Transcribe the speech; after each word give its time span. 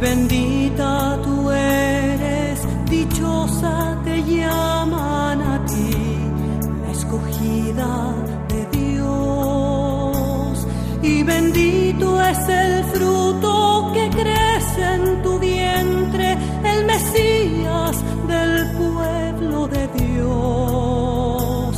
bendita 0.00 1.18
tú 1.22 1.50
eres, 1.50 2.60
dichosa 2.88 3.98
te 4.02 4.22
llaman 4.24 5.42
a 5.42 5.64
ti, 5.66 5.90
la 6.82 6.90
escogida 6.90 8.14
de 8.48 8.78
Dios. 8.78 10.66
Y 11.02 11.22
bendito 11.22 12.22
es 12.22 12.48
el 12.48 12.84
fruto 12.84 13.90
que 13.92 14.08
crece 14.10 14.82
en 14.94 15.22
tu 15.22 15.38
vientre, 15.38 16.38
el 16.64 16.86
Mesías 16.86 17.96
del 18.26 18.52
pueblo 18.82 19.68
de 19.68 19.86
Dios, 20.02 21.76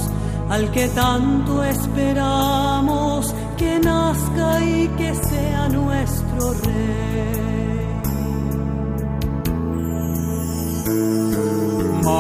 al 0.49 0.71
que 0.71 0.87
tanto 0.89 1.65
esperamos 1.65 3.35
que 3.57 3.81
nazca 3.81 4.65
y 4.65 4.89
que 4.97 5.15
sea 5.15 5.69
nuestro 5.69 6.53
Rey. 6.65 7.52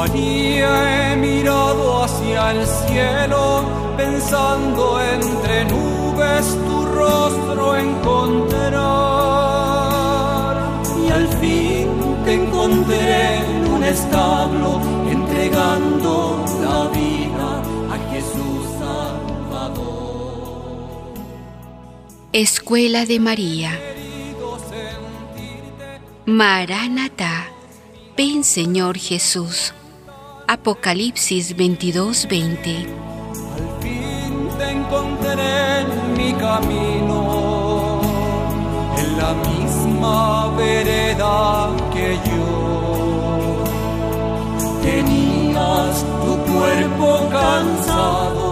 María, 0.02 1.12
he 1.12 1.16
mirado 1.16 2.02
hacia 2.02 2.50
el 2.50 2.66
cielo, 2.66 3.64
pensando 3.96 5.00
entre 5.00 5.64
nubes 5.66 6.44
tu 6.66 6.84
rostro 6.86 7.76
encontrar. 7.76 8.72
Y 11.04 11.08
al 11.08 11.28
fin 11.40 11.86
te 12.24 12.34
encontré 12.34 13.36
en 13.44 13.68
un 13.74 13.84
establo, 13.84 14.80
entregando 15.08 16.44
la 16.64 16.88
vida 16.98 17.62
a 17.94 17.96
Jesús 18.10 18.62
Salvador. 18.80 19.84
Escuela 22.32 23.06
de 23.06 23.20
María. 23.20 23.70
Maranatá. 26.26 27.50
Ven 28.16 28.42
Señor 28.42 28.98
Jesús. 28.98 29.72
Apocalipsis 30.52 31.56
22, 31.56 32.28
20. 32.28 32.76
Al 32.76 32.84
fin 33.80 34.48
te 34.58 34.68
encontré 34.68 35.80
en 35.80 36.12
mi 36.12 36.34
camino, 36.34 38.02
en 38.98 39.16
la 39.16 39.32
misma 39.32 40.54
vereda 40.54 41.70
que 41.94 42.18
yo. 42.28 43.64
Tenías 44.82 46.04
tu 46.22 46.36
cuerpo 46.52 47.30
cansado, 47.30 48.44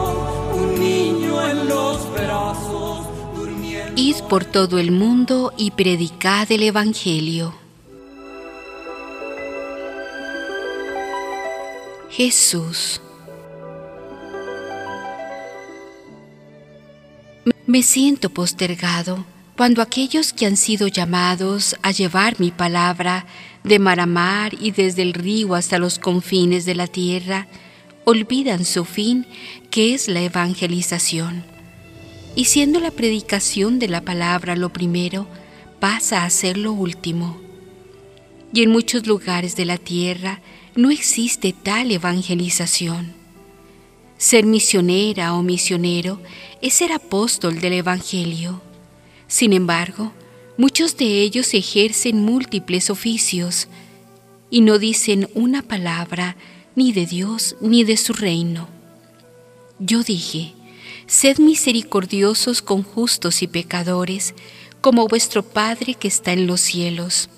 un 0.54 0.80
niño 0.80 1.50
en 1.50 1.68
los 1.68 2.10
brazos, 2.14 3.06
durmiendo. 3.36 3.92
Id 4.00 4.16
por 4.26 4.46
todo 4.46 4.78
el 4.78 4.90
mundo 4.90 5.52
y 5.54 5.72
predicad 5.72 6.50
el 6.50 6.62
Evangelio. 6.62 7.59
Jesús. 12.22 13.00
Me 17.66 17.82
siento 17.82 18.28
postergado 18.28 19.24
cuando 19.56 19.80
aquellos 19.80 20.34
que 20.34 20.44
han 20.44 20.58
sido 20.58 20.86
llamados 20.86 21.76
a 21.80 21.92
llevar 21.92 22.38
mi 22.38 22.50
palabra 22.50 23.24
de 23.64 23.78
mar 23.78 24.00
a 24.00 24.04
mar 24.04 24.52
y 24.60 24.70
desde 24.70 25.00
el 25.00 25.14
río 25.14 25.54
hasta 25.54 25.78
los 25.78 25.98
confines 25.98 26.66
de 26.66 26.74
la 26.74 26.88
tierra 26.88 27.46
olvidan 28.04 28.66
su 28.66 28.84
fin, 28.84 29.26
que 29.70 29.94
es 29.94 30.06
la 30.06 30.20
evangelización. 30.20 31.42
Y 32.36 32.44
siendo 32.44 32.80
la 32.80 32.90
predicación 32.90 33.78
de 33.78 33.88
la 33.88 34.02
palabra 34.02 34.56
lo 34.56 34.74
primero, 34.74 35.26
pasa 35.78 36.24
a 36.24 36.28
ser 36.28 36.58
lo 36.58 36.74
último. 36.74 37.40
Y 38.52 38.62
en 38.62 38.72
muchos 38.72 39.06
lugares 39.06 39.56
de 39.56 39.64
la 39.64 39.78
tierra 39.78 40.42
no 40.76 40.90
existe 40.90 41.52
tal 41.52 41.90
evangelización. 41.90 43.12
Ser 44.18 44.44
misionera 44.44 45.34
o 45.34 45.42
misionero 45.42 46.20
es 46.60 46.74
ser 46.74 46.92
apóstol 46.92 47.60
del 47.60 47.72
Evangelio. 47.74 48.60
Sin 49.26 49.52
embargo, 49.52 50.12
muchos 50.56 50.96
de 50.96 51.22
ellos 51.22 51.54
ejercen 51.54 52.22
múltiples 52.22 52.90
oficios 52.90 53.68
y 54.50 54.60
no 54.60 54.78
dicen 54.78 55.28
una 55.34 55.62
palabra 55.62 56.36
ni 56.76 56.92
de 56.92 57.06
Dios 57.06 57.56
ni 57.60 57.84
de 57.84 57.96
su 57.96 58.12
reino. 58.12 58.68
Yo 59.78 60.02
dije, 60.02 60.52
sed 61.06 61.38
misericordiosos 61.38 62.60
con 62.60 62.82
justos 62.82 63.42
y 63.42 63.46
pecadores, 63.46 64.34
como 64.80 65.08
vuestro 65.08 65.42
Padre 65.42 65.94
que 65.94 66.08
está 66.08 66.32
en 66.32 66.46
los 66.46 66.60
cielos. 66.60 67.30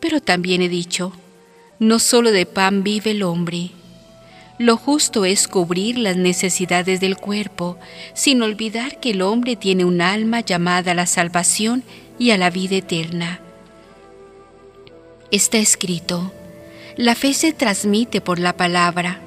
Pero 0.00 0.20
también 0.20 0.62
he 0.62 0.68
dicho, 0.68 1.12
no 1.78 1.98
solo 1.98 2.32
de 2.32 2.46
pan 2.46 2.82
vive 2.82 3.12
el 3.12 3.22
hombre. 3.22 3.70
Lo 4.58 4.76
justo 4.76 5.24
es 5.24 5.46
cubrir 5.46 5.98
las 5.98 6.16
necesidades 6.16 7.00
del 7.00 7.16
cuerpo, 7.16 7.78
sin 8.14 8.42
olvidar 8.42 8.98
que 8.98 9.10
el 9.10 9.22
hombre 9.22 9.54
tiene 9.54 9.84
un 9.84 10.00
alma 10.00 10.40
llamada 10.40 10.92
a 10.92 10.94
la 10.94 11.06
salvación 11.06 11.84
y 12.18 12.32
a 12.32 12.38
la 12.38 12.50
vida 12.50 12.76
eterna. 12.76 13.40
Está 15.30 15.58
escrito, 15.58 16.32
la 16.96 17.14
fe 17.14 17.34
se 17.34 17.52
transmite 17.52 18.20
por 18.20 18.40
la 18.40 18.56
palabra, 18.56 19.20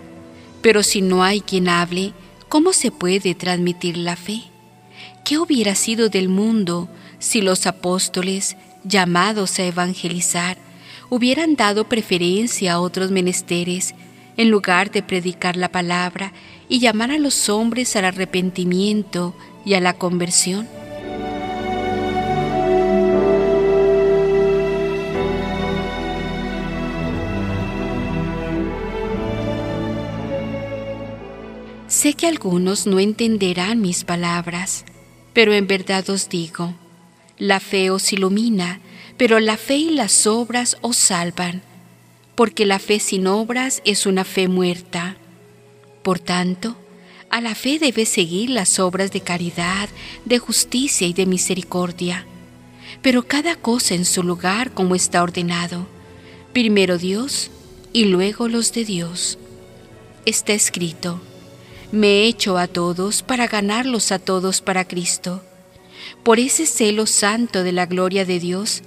pero 0.61 0.83
si 0.83 1.01
no 1.01 1.23
hay 1.23 1.39
quien 1.39 1.69
hable, 1.69 2.11
¿cómo 2.49 2.73
se 2.73 2.91
puede 2.91 3.33
transmitir 3.33 3.95
la 3.95 4.17
fe? 4.17 4.41
¿Qué 5.23 5.37
hubiera 5.37 5.75
sido 5.75 6.09
del 6.09 6.27
mundo 6.27 6.89
si 7.19 7.41
los 7.41 7.67
apóstoles, 7.67 8.57
llamados 8.83 9.59
a 9.59 9.63
evangelizar, 9.63 10.57
hubieran 11.11 11.57
dado 11.57 11.89
preferencia 11.89 12.73
a 12.73 12.79
otros 12.79 13.11
menesteres 13.11 13.93
en 14.37 14.49
lugar 14.49 14.91
de 14.91 15.03
predicar 15.03 15.57
la 15.57 15.67
palabra 15.67 16.31
y 16.69 16.79
llamar 16.79 17.11
a 17.11 17.17
los 17.17 17.49
hombres 17.49 17.97
al 17.97 18.05
arrepentimiento 18.05 19.35
y 19.65 19.73
a 19.73 19.81
la 19.81 19.91
conversión? 19.91 20.69
Sé 31.89 32.13
que 32.13 32.25
algunos 32.25 32.87
no 32.87 33.01
entenderán 33.01 33.81
mis 33.81 34.05
palabras, 34.05 34.85
pero 35.33 35.51
en 35.51 35.67
verdad 35.67 36.09
os 36.09 36.29
digo, 36.29 36.73
la 37.37 37.59
fe 37.59 37.89
os 37.91 38.13
ilumina, 38.13 38.79
pero 39.21 39.39
la 39.39 39.55
fe 39.55 39.75
y 39.75 39.91
las 39.91 40.25
obras 40.25 40.77
os 40.81 40.97
salvan, 40.97 41.61
porque 42.33 42.65
la 42.65 42.79
fe 42.79 42.99
sin 42.99 43.27
obras 43.27 43.83
es 43.85 44.07
una 44.07 44.23
fe 44.23 44.47
muerta. 44.47 45.15
Por 46.01 46.17
tanto, 46.17 46.75
a 47.29 47.39
la 47.39 47.53
fe 47.53 47.77
debe 47.77 48.07
seguir 48.07 48.49
las 48.49 48.79
obras 48.79 49.11
de 49.11 49.21
caridad, 49.21 49.89
de 50.25 50.39
justicia 50.39 51.05
y 51.05 51.13
de 51.13 51.27
misericordia, 51.27 52.25
pero 53.03 53.27
cada 53.27 53.55
cosa 53.55 53.93
en 53.93 54.05
su 54.05 54.23
lugar 54.23 54.71
como 54.71 54.95
está 54.95 55.21
ordenado, 55.21 55.85
primero 56.51 56.97
Dios 56.97 57.51
y 57.93 58.05
luego 58.05 58.47
los 58.47 58.73
de 58.73 58.85
Dios. 58.85 59.37
Está 60.25 60.53
escrito, 60.53 61.21
me 61.91 62.07
he 62.07 62.25
hecho 62.25 62.57
a 62.57 62.65
todos 62.65 63.21
para 63.21 63.45
ganarlos 63.45 64.11
a 64.11 64.17
todos 64.17 64.61
para 64.61 64.85
Cristo. 64.85 65.43
Por 66.23 66.39
ese 66.39 66.65
celo 66.65 67.05
santo 67.05 67.61
de 67.61 67.71
la 67.71 67.85
gloria 67.85 68.25
de 68.25 68.39
Dios, 68.39 68.81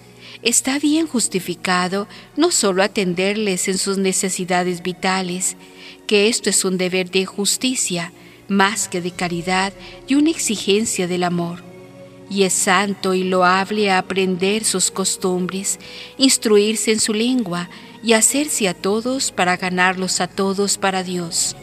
está 0.44 0.78
bien 0.78 1.06
justificado 1.06 2.06
no 2.36 2.50
solo 2.50 2.82
atenderles 2.82 3.66
en 3.68 3.78
sus 3.78 3.98
necesidades 3.98 4.82
vitales, 4.82 5.56
que 6.06 6.28
esto 6.28 6.50
es 6.50 6.64
un 6.64 6.78
deber 6.78 7.10
de 7.10 7.24
justicia, 7.24 8.12
más 8.46 8.88
que 8.88 9.00
de 9.00 9.10
caridad 9.10 9.72
y 10.06 10.14
una 10.14 10.30
exigencia 10.30 11.08
del 11.08 11.24
amor. 11.24 11.62
Y 12.30 12.44
es 12.44 12.52
santo 12.52 13.14
y 13.14 13.24
loable 13.24 13.90
aprender 13.90 14.64
sus 14.64 14.90
costumbres, 14.90 15.78
instruirse 16.18 16.92
en 16.92 17.00
su 17.00 17.12
lengua 17.14 17.68
y 18.02 18.12
hacerse 18.12 18.68
a 18.68 18.74
todos 18.74 19.32
para 19.32 19.56
ganarlos 19.56 20.20
a 20.20 20.26
todos 20.26 20.78
para 20.78 21.02
Dios. 21.02 21.56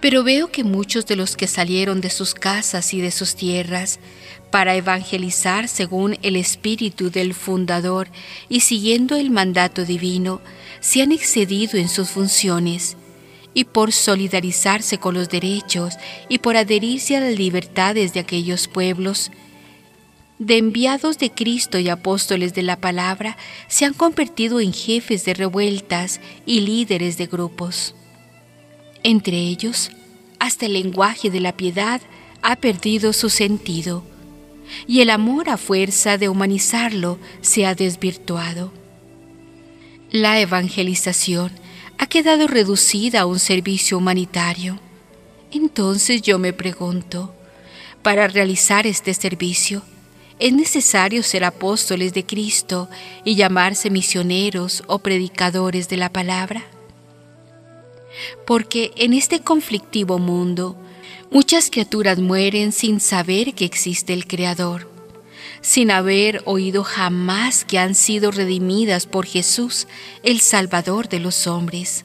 Pero 0.00 0.24
veo 0.24 0.50
que 0.50 0.64
muchos 0.64 1.06
de 1.06 1.16
los 1.16 1.36
que 1.36 1.46
salieron 1.46 2.00
de 2.00 2.10
sus 2.10 2.34
casas 2.34 2.94
y 2.94 3.00
de 3.00 3.10
sus 3.10 3.34
tierras 3.34 4.00
para 4.50 4.74
evangelizar 4.74 5.68
según 5.68 6.18
el 6.22 6.36
espíritu 6.36 7.10
del 7.10 7.34
fundador 7.34 8.08
y 8.48 8.60
siguiendo 8.60 9.16
el 9.16 9.30
mandato 9.30 9.84
divino, 9.84 10.40
se 10.80 11.02
han 11.02 11.12
excedido 11.12 11.78
en 11.78 11.88
sus 11.88 12.10
funciones 12.10 12.96
y 13.52 13.64
por 13.64 13.92
solidarizarse 13.92 14.98
con 14.98 15.14
los 15.14 15.28
derechos 15.28 15.94
y 16.28 16.38
por 16.38 16.56
adherirse 16.56 17.16
a 17.16 17.20
las 17.20 17.36
libertades 17.36 18.12
de 18.14 18.20
aquellos 18.20 18.68
pueblos, 18.68 19.30
de 20.38 20.56
enviados 20.56 21.18
de 21.18 21.30
Cristo 21.30 21.78
y 21.78 21.90
apóstoles 21.90 22.54
de 22.54 22.62
la 22.62 22.76
palabra, 22.76 23.36
se 23.68 23.84
han 23.84 23.92
convertido 23.92 24.60
en 24.60 24.72
jefes 24.72 25.24
de 25.26 25.34
revueltas 25.34 26.20
y 26.46 26.60
líderes 26.60 27.18
de 27.18 27.26
grupos. 27.26 27.94
Entre 29.02 29.36
ellos, 29.38 29.90
hasta 30.38 30.66
el 30.66 30.74
lenguaje 30.74 31.30
de 31.30 31.40
la 31.40 31.52
piedad 31.56 32.00
ha 32.42 32.56
perdido 32.56 33.12
su 33.12 33.30
sentido 33.30 34.04
y 34.86 35.00
el 35.00 35.10
amor 35.10 35.48
a 35.48 35.56
fuerza 35.56 36.18
de 36.18 36.28
humanizarlo 36.28 37.18
se 37.40 37.66
ha 37.66 37.74
desvirtuado. 37.74 38.72
La 40.10 40.40
evangelización 40.40 41.52
ha 41.98 42.06
quedado 42.06 42.46
reducida 42.46 43.20
a 43.20 43.26
un 43.26 43.38
servicio 43.38 43.98
humanitario. 43.98 44.78
Entonces 45.52 46.22
yo 46.22 46.38
me 46.38 46.52
pregunto, 46.52 47.34
para 48.02 48.28
realizar 48.28 48.86
este 48.86 49.12
servicio, 49.14 49.82
¿es 50.38 50.52
necesario 50.52 51.22
ser 51.22 51.44
apóstoles 51.44 52.14
de 52.14 52.24
Cristo 52.24 52.88
y 53.24 53.34
llamarse 53.34 53.90
misioneros 53.90 54.82
o 54.86 55.00
predicadores 55.00 55.88
de 55.88 55.96
la 55.96 56.10
palabra? 56.10 56.64
Porque 58.46 58.92
en 58.96 59.12
este 59.12 59.40
conflictivo 59.40 60.18
mundo, 60.18 60.76
muchas 61.30 61.70
criaturas 61.70 62.18
mueren 62.18 62.72
sin 62.72 63.00
saber 63.00 63.54
que 63.54 63.64
existe 63.64 64.12
el 64.12 64.26
Creador, 64.26 64.88
sin 65.60 65.90
haber 65.90 66.42
oído 66.46 66.84
jamás 66.84 67.64
que 67.64 67.78
han 67.78 67.94
sido 67.94 68.30
redimidas 68.30 69.06
por 69.06 69.26
Jesús, 69.26 69.86
el 70.22 70.40
Salvador 70.40 71.08
de 71.08 71.20
los 71.20 71.46
hombres. 71.46 72.04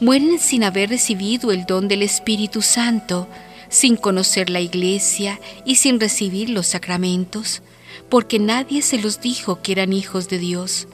Mueren 0.00 0.38
sin 0.38 0.64
haber 0.64 0.90
recibido 0.90 1.52
el 1.52 1.66
don 1.66 1.88
del 1.88 2.02
Espíritu 2.02 2.62
Santo, 2.62 3.28
sin 3.68 3.96
conocer 3.96 4.50
la 4.50 4.60
iglesia 4.60 5.40
y 5.64 5.76
sin 5.76 6.00
recibir 6.00 6.50
los 6.50 6.66
sacramentos, 6.66 7.62
porque 8.08 8.38
nadie 8.38 8.82
se 8.82 8.98
los 8.98 9.20
dijo 9.20 9.62
que 9.62 9.72
eran 9.72 9.92
hijos 9.92 10.28
de 10.28 10.38
Dios 10.38 10.88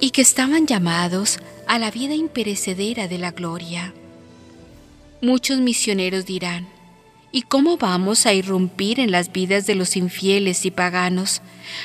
y 0.00 0.10
que 0.10 0.22
estaban 0.22 0.66
llamados 0.66 1.38
a 1.66 1.78
la 1.78 1.90
vida 1.90 2.14
imperecedera 2.14 3.08
de 3.08 3.18
la 3.18 3.30
gloria. 3.30 3.94
Muchos 5.22 5.58
misioneros 5.58 6.26
dirán, 6.26 6.68
¿y 7.32 7.42
cómo 7.42 7.76
vamos 7.76 8.26
a 8.26 8.34
irrumpir 8.34 9.00
en 9.00 9.10
las 9.10 9.32
vidas 9.32 9.66
de 9.66 9.74
los 9.74 9.96
infieles 9.96 10.64
y 10.66 10.70
paganos, 10.70 11.42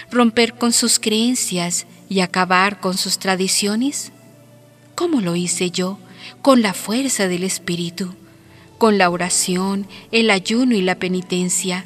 romper 0.10 0.54
con 0.56 0.74
sus 0.74 1.00
creencias 1.00 1.88
y 2.10 2.20
acabar 2.20 2.80
con 2.80 2.98
sus 2.98 3.20
tradiciones? 3.20 4.12
¿Cómo 4.96 5.22
lo 5.22 5.36
hice 5.36 5.72
yo? 5.72 5.98
Con 6.42 6.62
la 6.62 6.74
fuerza 6.74 7.28
del 7.28 7.44
Espíritu, 7.44 8.14
con 8.78 8.98
la 8.98 9.10
oración, 9.10 9.88
el 10.12 10.30
ayuno 10.30 10.76
y 10.76 10.82
la 10.82 10.96
penitencia, 10.96 11.86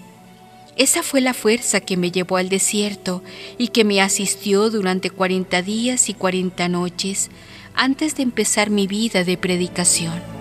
esa 0.76 1.04
fue 1.04 1.22
la 1.22 1.34
fuerza 1.34 1.80
que 1.80 1.98
me 1.98 2.12
llevó 2.12 2.38
al 2.38 2.50
desierto 2.50 3.24
y 3.58 3.70
que 3.70 3.84
me 3.84 4.02
asistió 4.02 4.70
durante 4.70 5.10
cuarenta 5.10 5.62
días 5.62 6.10
y 6.10 6.14
cuarenta 6.14 6.68
noches 6.68 7.30
antes 7.74 8.16
de 8.16 8.24
empezar 8.24 8.70
mi 8.70 8.88
vida 8.88 9.24
de 9.24 9.38
predicación. 9.38 10.35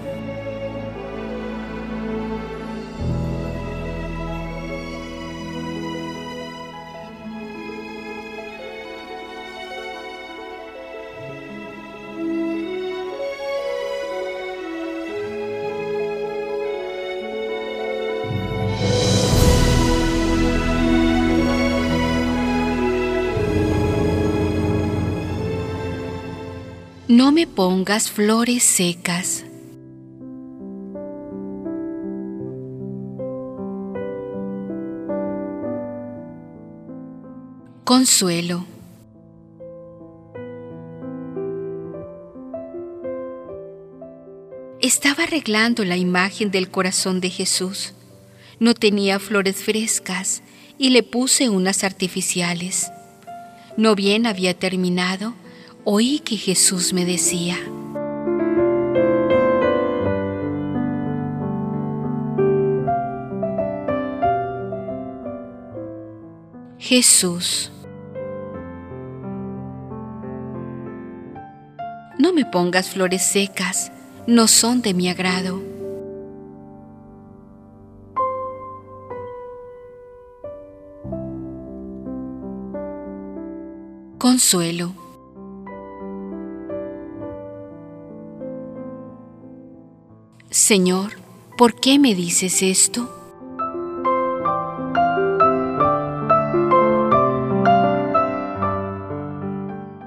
Me 27.35 27.49
pongas 27.49 28.13
flores 28.13 28.63
secas. 28.63 29.45
Consuelo. 37.83 38.65
Estaba 44.81 45.25
arreglando 45.25 45.85
la 45.85 45.97
imagen 45.97 46.53
del 46.53 46.71
corazón 46.71 47.21
de 47.21 47.31
Jesús. 47.31 47.95
No 48.61 48.75
tenía 48.75 49.19
flores 49.19 49.57
frescas 49.57 50.43
y 50.79 50.91
le 50.91 51.03
puse 51.03 51.49
unas 51.49 51.83
artificiales. 51.83 52.93
No 53.77 53.97
bien 53.97 54.27
había 54.27 54.55
terminado, 54.55 55.35
oí 55.85 56.21
que 56.21 56.37
Jesús 56.37 56.93
me 56.93 57.05
decía, 57.05 57.57
Jesús, 66.79 67.71
no 72.19 72.33
me 72.33 72.45
pongas 72.45 72.91
flores 72.91 73.23
secas, 73.23 73.93
no 74.27 74.49
son 74.49 74.81
de 74.81 74.95
mi 74.95 75.09
agrado. 75.09 75.63
Consuelo. 84.19 85.04
Señor, 90.55 91.17
¿por 91.59 91.75
qué 91.75 91.99
me 91.99 92.15
dices 92.15 92.63
esto? 92.63 93.11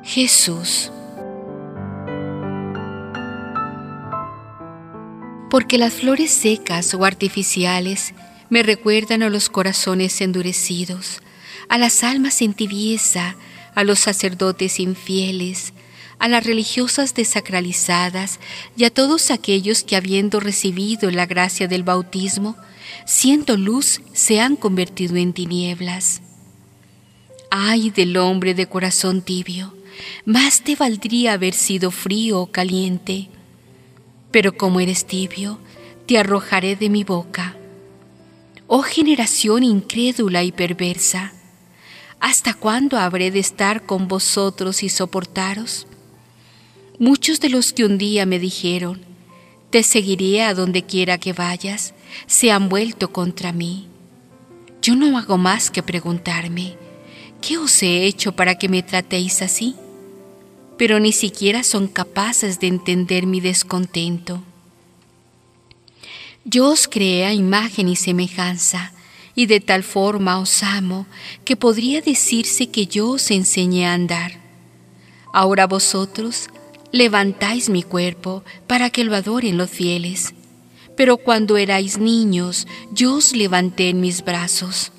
Jesús. 0.06 0.90
Porque 5.50 5.78
las 5.78 5.96
flores 5.96 6.32
secas 6.32 6.94
o 6.94 7.04
artificiales 7.04 8.14
me 8.50 8.64
recuerdan 8.64 9.24
a 9.24 9.30
los 9.30 9.50
corazones 9.50 10.22
endurecidos, 10.22 11.22
a 11.68 11.78
las 11.78 12.06
almas 12.06 12.42
en 12.42 12.54
tibieza, 12.54 13.36
a 13.76 13.84
los 13.84 14.00
sacerdotes 14.00 14.80
infieles, 14.80 15.74
a 16.20 16.28
las 16.28 16.46
religiosas 16.46 17.14
desacralizadas 17.14 18.40
y 18.76 18.86
a 18.86 18.90
todos 18.90 19.32
aquellos 19.32 19.84
que 19.84 19.96
habiendo 19.96 20.40
recibido 20.40 21.12
la 21.12 21.26
gracia 21.26 21.68
del 21.68 21.84
bautismo, 21.84 22.56
siendo 23.06 23.58
luz, 23.58 24.02
se 24.14 24.40
han 24.40 24.56
convertido 24.56 25.16
en 25.16 25.34
tinieblas. 25.34 26.22
Ay 27.52 27.92
del 27.92 28.18
hombre 28.18 28.54
de 28.54 28.68
corazón 28.68 29.22
tibio, 29.22 29.74
más 30.26 30.62
te 30.62 30.76
valdría 30.76 31.34
haber 31.34 31.54
sido 31.54 31.92
frío 31.92 32.42
o 32.42 32.52
caliente, 32.52 33.30
pero 34.32 34.58
como 34.58 34.80
eres 34.80 35.06
tibio, 35.06 35.60
te 36.06 36.18
arrojaré 36.18 36.76
de 36.76 36.90
mi 36.90 37.04
boca. 37.04 37.56
Oh 38.68 38.82
generación 38.82 39.64
incrédula 39.64 40.44
y 40.44 40.52
perversa, 40.52 41.34
¿hasta 42.20 42.54
cuándo 42.54 42.98
habré 42.98 43.32
de 43.32 43.40
estar 43.40 43.86
con 43.86 44.08
vosotros 44.08 44.84
y 44.84 44.90
soportaros? 44.90 45.88
Muchos 47.00 47.40
de 47.40 47.50
los 47.50 47.74
que 47.74 47.86
un 47.86 48.00
día 48.00 48.26
me 48.26 48.40
dijeron, 48.40 49.02
te 49.70 49.84
seguiré 49.84 50.42
a 50.42 50.56
donde 50.56 50.82
quiera 50.82 51.20
que 51.20 51.32
vayas, 51.32 51.94
se 52.26 52.52
han 52.52 52.70
vuelto 52.70 53.12
contra 53.12 53.52
mí. 53.52 53.88
Yo 54.82 54.96
no 54.96 55.16
hago 55.16 55.38
más 55.38 55.70
que 55.70 55.84
preguntarme, 55.84 56.76
¿qué 57.40 57.60
os 57.60 57.84
he 57.84 58.06
hecho 58.06 58.32
para 58.32 58.58
que 58.58 58.68
me 58.68 58.82
tratéis 58.82 59.44
así? 59.44 59.76
Pero 60.76 61.00
ni 61.00 61.12
siquiera 61.12 61.64
son 61.64 61.88
capaces 61.88 62.60
de 62.60 62.66
entender 62.66 63.28
mi 63.28 63.42
descontento. 63.42 64.42
Yo 66.46 66.72
os 66.72 66.88
creé 66.88 67.26
a 67.26 67.34
imagen 67.34 67.90
y 67.90 67.96
semejanza, 67.96 68.92
y 69.36 69.46
de 69.46 69.60
tal 69.60 69.84
forma 69.84 70.40
os 70.40 70.64
amo 70.64 71.06
que 71.46 71.56
podría 71.56 72.02
decirse 72.02 72.72
que 72.72 72.88
yo 72.88 73.10
os 73.10 73.30
enseñé 73.30 73.86
a 73.86 73.94
andar. 73.94 74.40
Ahora 75.32 75.68
vosotros 75.68 76.50
levantáis 76.92 77.70
mi 77.70 77.84
cuerpo 77.84 78.44
para 78.68 78.90
que 78.90 79.04
lo 79.04 79.16
adoren 79.16 79.58
los 79.58 79.70
fieles, 79.70 80.34
pero 80.96 81.18
cuando 81.18 81.58
erais 81.58 81.98
niños, 81.98 82.68
yo 82.92 83.16
os 83.16 83.36
levanté 83.36 83.90
en 83.90 84.02
mis 84.02 84.24
brazos. 84.24 84.92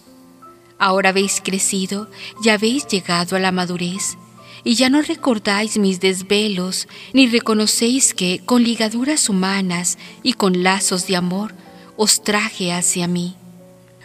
Ahora 0.79 1.09
habéis 1.09 1.41
crecido 1.41 2.09
y 2.43 2.51
habéis 2.51 2.87
llegado 2.87 3.37
a 3.37 3.41
la 3.41 3.51
madurez, 3.51 4.17
y 4.65 4.75
ya 4.75 4.91
no 4.91 5.03
recordáis 5.03 5.77
mis 5.79 6.01
desvelos, 6.01 6.87
ni 7.13 7.27
reconocéis 7.27 8.15
que, 8.15 8.41
con 8.45 8.63
ligaduras 8.63 9.29
humanas 9.29 9.99
y 10.23 10.35
con 10.35 10.63
lazos 10.63 11.07
de 11.07 11.17
amor, 11.17 11.55
os 11.97 12.23
traje 12.23 12.73
hacia 12.73 13.09
mí. 13.09 13.35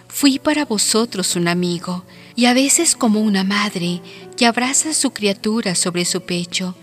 Fui 0.07 0.39
para 0.39 0.65
vosotros 0.65 1.35
un 1.35 1.47
amigo, 1.47 2.05
y 2.35 2.45
a 2.45 2.53
veces 2.53 2.95
como 2.95 3.21
una 3.21 3.43
madre 3.43 4.01
que 4.35 4.47
abraza 4.47 4.91
a 4.91 4.93
su 4.93 5.11
criatura 5.11 5.75
sobre 5.75 6.05
su 6.05 6.21
pecho, 6.21 6.75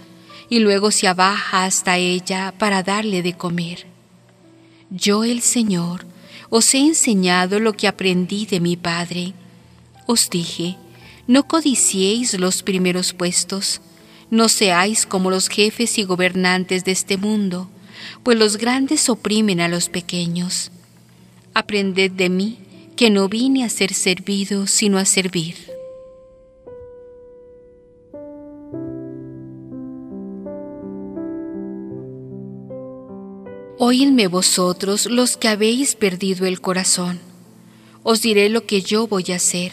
y 0.51 0.59
luego 0.59 0.91
se 0.91 1.09
abaja 1.09 1.65
hasta 1.65 1.97
ella 1.97 2.53
para 2.59 2.83
darle 2.83 3.23
de 3.23 3.35
comer. 3.35 3.87
Yo 4.91 5.25
el 5.25 5.41
Señor 5.41 6.05
os 6.51 6.75
he 6.75 6.79
enseñado 6.79 7.61
lo 7.61 7.73
que 7.75 7.87
aprendí 7.87 8.45
de 8.45 8.59
mi 8.59 8.77
Padre. 8.77 9.33
Os 10.07 10.29
dije, 10.29 10.77
no 11.29 11.47
codiciéis 11.47 12.39
los 12.39 12.65
primeros 12.65 13.13
puestos, 13.13 13.81
no 14.31 14.49
seáis 14.49 15.07
como 15.07 15.31
los 15.31 15.49
jefes 15.49 15.97
y 15.99 16.03
gobernantes 16.03 16.85
de 16.85 16.91
este 16.91 17.17
mundo, 17.17 17.71
pues 18.25 18.37
los 18.37 18.57
grandes 18.57 19.09
oprimen 19.09 19.61
a 19.61 19.69
los 19.69 19.89
pequeños. 19.89 20.73
Aprended 21.55 22.11
de 22.11 22.29
mí, 22.29 22.59
que 22.97 23.11
no 23.11 23.29
vine 23.29 23.65
a 23.65 23.69
ser 23.69 23.95
servido, 23.95 24.67
sino 24.67 24.99
a 24.99 25.05
servir. 25.05 25.70
Oídme 33.83 34.27
vosotros 34.27 35.07
los 35.07 35.39
que 35.39 35.49
habéis 35.49 35.95
perdido 35.95 36.45
el 36.45 36.61
corazón. 36.61 37.19
Os 38.03 38.21
diré 38.21 38.51
lo 38.51 38.67
que 38.67 38.83
yo 38.83 39.07
voy 39.07 39.33
a 39.33 39.37
hacer. 39.37 39.73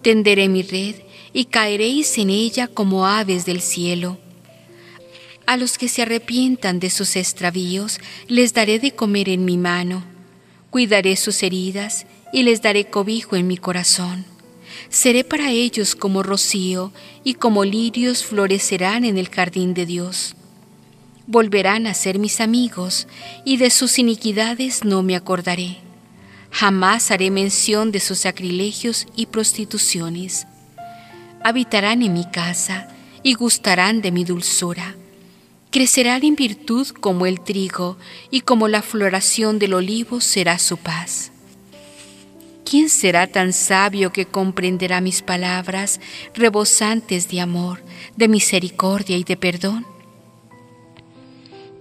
Tenderé 0.00 0.48
mi 0.48 0.62
red 0.62 0.94
y 1.34 1.44
caeréis 1.44 2.16
en 2.16 2.30
ella 2.30 2.68
como 2.68 3.06
aves 3.06 3.44
del 3.44 3.60
cielo. 3.60 4.16
A 5.44 5.58
los 5.58 5.76
que 5.76 5.88
se 5.88 6.00
arrepientan 6.00 6.80
de 6.80 6.88
sus 6.88 7.16
extravíos 7.16 8.00
les 8.28 8.54
daré 8.54 8.78
de 8.78 8.92
comer 8.92 9.28
en 9.28 9.44
mi 9.44 9.58
mano. 9.58 10.04
Cuidaré 10.70 11.14
sus 11.16 11.42
heridas 11.42 12.06
y 12.32 12.44
les 12.44 12.62
daré 12.62 12.86
cobijo 12.86 13.36
en 13.36 13.46
mi 13.46 13.58
corazón. 13.58 14.24
Seré 14.88 15.22
para 15.22 15.50
ellos 15.50 15.96
como 15.96 16.22
rocío 16.22 16.94
y 17.24 17.34
como 17.34 17.66
lirios 17.66 18.24
florecerán 18.24 19.04
en 19.04 19.18
el 19.18 19.28
jardín 19.28 19.74
de 19.74 19.84
Dios 19.84 20.34
volverán 21.28 21.86
a 21.86 21.92
ser 21.92 22.18
mis 22.18 22.40
amigos, 22.40 23.06
y 23.44 23.58
de 23.58 23.70
sus 23.70 23.98
iniquidades 23.98 24.82
no 24.82 25.02
me 25.02 25.14
acordaré. 25.14 25.76
Jamás 26.50 27.10
haré 27.10 27.30
mención 27.30 27.92
de 27.92 28.00
sus 28.00 28.20
sacrilegios 28.20 29.06
y 29.14 29.26
prostituciones. 29.26 30.46
Habitarán 31.44 32.02
en 32.02 32.14
mi 32.14 32.28
casa 32.30 32.88
y 33.22 33.34
gustarán 33.34 34.00
de 34.00 34.10
mi 34.10 34.24
dulzura. 34.24 34.96
Crecerán 35.70 36.24
en 36.24 36.34
virtud 36.34 36.88
como 36.88 37.26
el 37.26 37.40
trigo, 37.42 37.98
y 38.30 38.40
como 38.40 38.66
la 38.66 38.80
floración 38.80 39.58
del 39.58 39.74
olivo 39.74 40.22
será 40.22 40.58
su 40.58 40.78
paz. 40.78 41.30
¿Quién 42.64 42.88
será 42.88 43.26
tan 43.26 43.52
sabio 43.52 44.12
que 44.14 44.24
comprenderá 44.24 45.02
mis 45.02 45.20
palabras, 45.20 46.00
rebosantes 46.34 47.28
de 47.28 47.42
amor, 47.42 47.82
de 48.16 48.28
misericordia 48.28 49.18
y 49.18 49.24
de 49.24 49.36
perdón? 49.36 49.97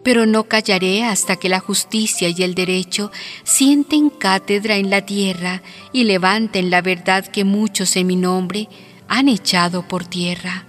Pero 0.08 0.26
no 0.26 0.46
callaré 0.46 1.04
hasta 1.04 1.36
que 1.36 1.50
la 1.50 1.60
justicia 1.60 2.30
y 2.30 2.42
el 2.42 2.56
derecho 2.56 3.12
sienten 3.44 4.10
cátedra 4.10 4.78
en 4.78 4.90
la 4.90 5.06
tierra 5.06 5.62
y 5.92 6.06
levanten 6.06 6.70
la 6.70 6.82
verdad 6.82 7.28
que 7.28 7.44
muchos 7.44 7.94
en 7.98 8.08
mi 8.08 8.16
nombre 8.16 8.70
han 9.10 9.28
echado 9.28 9.86
por 9.86 10.06
tierra. 10.06 10.66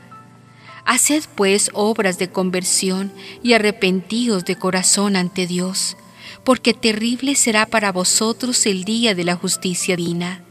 Haced 0.85 1.23
pues 1.37 1.71
obras 1.73 2.19
de 2.19 2.31
conversión 2.31 3.13
y 3.41 3.53
arrepentíos 3.53 4.45
de 4.45 4.57
corazón 4.57 5.15
ante 5.15 5.47
Dios, 5.47 5.97
porque 6.43 6.75
terrible 6.75 7.37
será 7.37 7.67
para 7.67 7.93
vosotros 7.93 8.67
el 8.67 8.83
día 8.83 9.15
de 9.15 9.23
la 9.23 9.37
justicia 9.37 9.95
divina. 9.95 10.43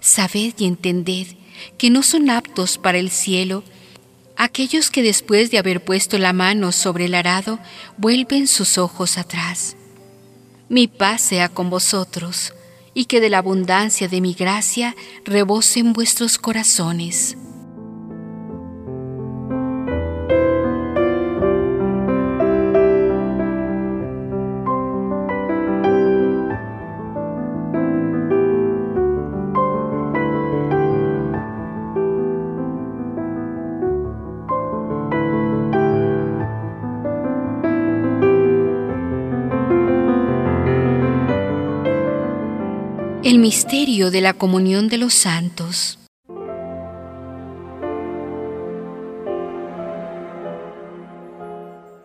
Sabed 0.00 0.54
y 0.58 0.64
entended 0.64 1.28
que 1.78 1.88
no 1.88 2.02
son 2.02 2.30
aptos 2.30 2.78
para 2.78 2.98
el 2.98 3.10
cielo 3.10 3.62
aquellos 4.42 4.90
que 4.90 5.02
después 5.04 5.52
de 5.52 5.58
haber 5.58 5.84
puesto 5.84 6.18
la 6.18 6.32
mano 6.32 6.72
sobre 6.72 7.04
el 7.04 7.14
arado 7.14 7.60
vuelven 7.96 8.48
sus 8.48 8.76
ojos 8.76 9.16
atrás. 9.16 9.76
Mi 10.68 10.88
paz 10.88 11.20
sea 11.20 11.48
con 11.48 11.70
vosotros, 11.70 12.52
y 12.92 13.04
que 13.04 13.20
de 13.20 13.30
la 13.30 13.38
abundancia 13.38 14.08
de 14.08 14.20
mi 14.20 14.34
gracia 14.34 14.96
rebosen 15.24 15.92
vuestros 15.92 16.38
corazones. 16.38 17.36
El 43.32 43.38
misterio 43.38 44.10
de 44.10 44.20
la 44.20 44.34
comunión 44.34 44.88
de 44.90 44.98
los 44.98 45.14
santos. 45.14 45.98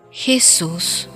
Jesús. 0.09 1.09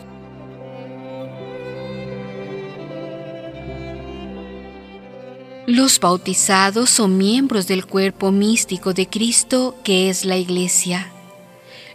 Los 5.66 5.98
bautizados 6.02 6.90
son 6.90 7.18
miembros 7.18 7.68
del 7.68 7.86
cuerpo 7.86 8.34
místico 8.34 8.94
de 8.94 9.08
Cristo 9.08 9.78
que 9.82 10.10
es 10.10 10.26
la 10.26 10.36
Iglesia. 10.36 11.10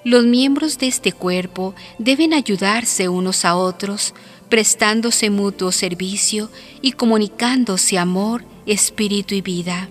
Los 0.05 0.25
miembros 0.25 0.79
de 0.79 0.87
este 0.87 1.13
cuerpo 1.13 1.75
deben 1.99 2.33
ayudarse 2.33 3.11
unos 3.11 3.45
a 3.45 3.57
otros 3.57 4.15
prestándose 4.49 5.31
mutuo 5.31 5.73
servicio 5.73 6.51
y 6.83 6.93
comunicándose 6.93 7.99
amor, 7.99 8.45
espíritu 8.67 9.35
y 9.35 9.41
vida. 9.41 9.89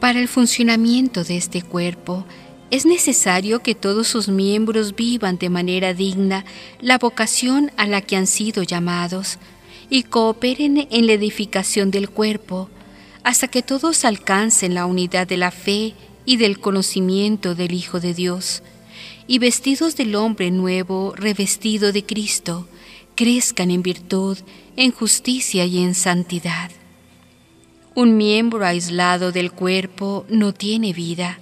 Para 0.00 0.20
el 0.20 0.28
funcionamiento 0.28 1.24
de 1.24 1.36
este 1.36 1.62
cuerpo, 1.62 2.24
es 2.70 2.86
necesario 2.86 3.60
que 3.60 3.74
todos 3.74 4.06
sus 4.06 4.28
miembros 4.28 4.94
vivan 4.94 5.38
de 5.38 5.50
manera 5.50 5.92
digna 5.92 6.44
la 6.80 6.98
vocación 6.98 7.72
a 7.76 7.86
la 7.86 8.00
que 8.00 8.16
han 8.16 8.26
sido 8.26 8.62
llamados 8.62 9.38
y 9.90 10.04
cooperen 10.04 10.86
en 10.90 11.06
la 11.06 11.14
edificación 11.14 11.90
del 11.90 12.08
cuerpo, 12.08 12.70
hasta 13.24 13.48
que 13.48 13.62
todos 13.62 14.04
alcancen 14.04 14.74
la 14.74 14.86
unidad 14.86 15.26
de 15.26 15.36
la 15.36 15.50
fe 15.50 15.94
y 16.24 16.36
del 16.36 16.60
conocimiento 16.60 17.56
del 17.56 17.72
Hijo 17.72 17.98
de 17.98 18.14
Dios, 18.14 18.62
y 19.26 19.38
vestidos 19.38 19.96
del 19.96 20.14
hombre 20.14 20.50
nuevo 20.52 21.12
revestido 21.16 21.92
de 21.92 22.04
Cristo, 22.04 22.68
crezcan 23.20 23.70
en 23.70 23.82
virtud, 23.82 24.38
en 24.76 24.92
justicia 24.92 25.66
y 25.66 25.82
en 25.82 25.94
santidad. 25.94 26.70
Un 27.94 28.16
miembro 28.16 28.64
aislado 28.64 29.30
del 29.30 29.52
cuerpo 29.52 30.24
no 30.30 30.54
tiene 30.54 30.94
vida. 30.94 31.38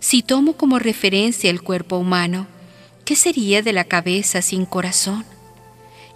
Si 0.00 0.22
tomo 0.22 0.54
como 0.54 0.78
referencia 0.78 1.50
el 1.50 1.60
cuerpo 1.60 1.98
humano, 1.98 2.46
¿qué 3.04 3.14
sería 3.14 3.60
de 3.60 3.74
la 3.74 3.84
cabeza 3.84 4.40
sin 4.40 4.64
corazón? 4.64 5.26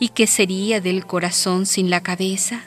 ¿Y 0.01 0.09
qué 0.09 0.27
sería 0.27 0.81
del 0.81 1.05
corazón 1.05 1.67
sin 1.67 1.91
la 1.91 2.03
cabeza? 2.03 2.65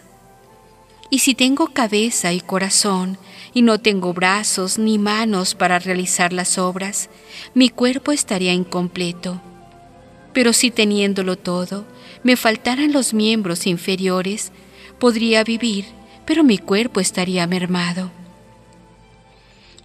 Y 1.10 1.20
si 1.20 1.34
tengo 1.34 1.74
cabeza 1.74 2.32
y 2.32 2.42
corazón, 2.42 3.18
y 3.56 3.64
no 3.64 3.80
tengo 3.80 4.14
brazos 4.14 4.78
ni 4.78 5.00
manos 5.00 5.56
para 5.56 5.80
realizar 5.80 6.32
las 6.32 6.60
obras, 6.60 7.10
mi 7.56 7.70
cuerpo 7.70 8.12
estaría 8.12 8.54
incompleto. 8.54 9.42
Pero 10.32 10.54
si 10.54 10.70
teniéndolo 10.70 11.36
todo, 11.40 11.86
me 12.24 12.36
faltaran 12.36 12.92
los 12.92 13.14
miembros 13.14 13.68
inferiores, 13.68 14.52
podría 15.00 15.44
vivir, 15.44 15.86
pero 16.26 16.44
mi 16.44 16.58
cuerpo 16.58 17.00
estaría 17.00 17.48
mermado. 17.48 18.12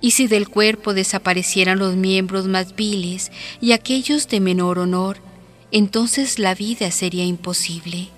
Y 0.01 0.11
si 0.11 0.27
del 0.27 0.49
cuerpo 0.49 0.93
desaparecieran 0.93 1.79
los 1.79 1.97
miembros 1.97 2.47
más 2.47 2.77
viles 2.77 3.33
y 3.61 3.73
aquellos 3.73 4.29
de 4.29 4.41
menor 4.41 4.79
honor, 4.79 5.19
entonces 5.71 6.39
la 6.39 6.55
vida 6.55 6.91
sería 6.91 7.25
imposible. 7.25 8.09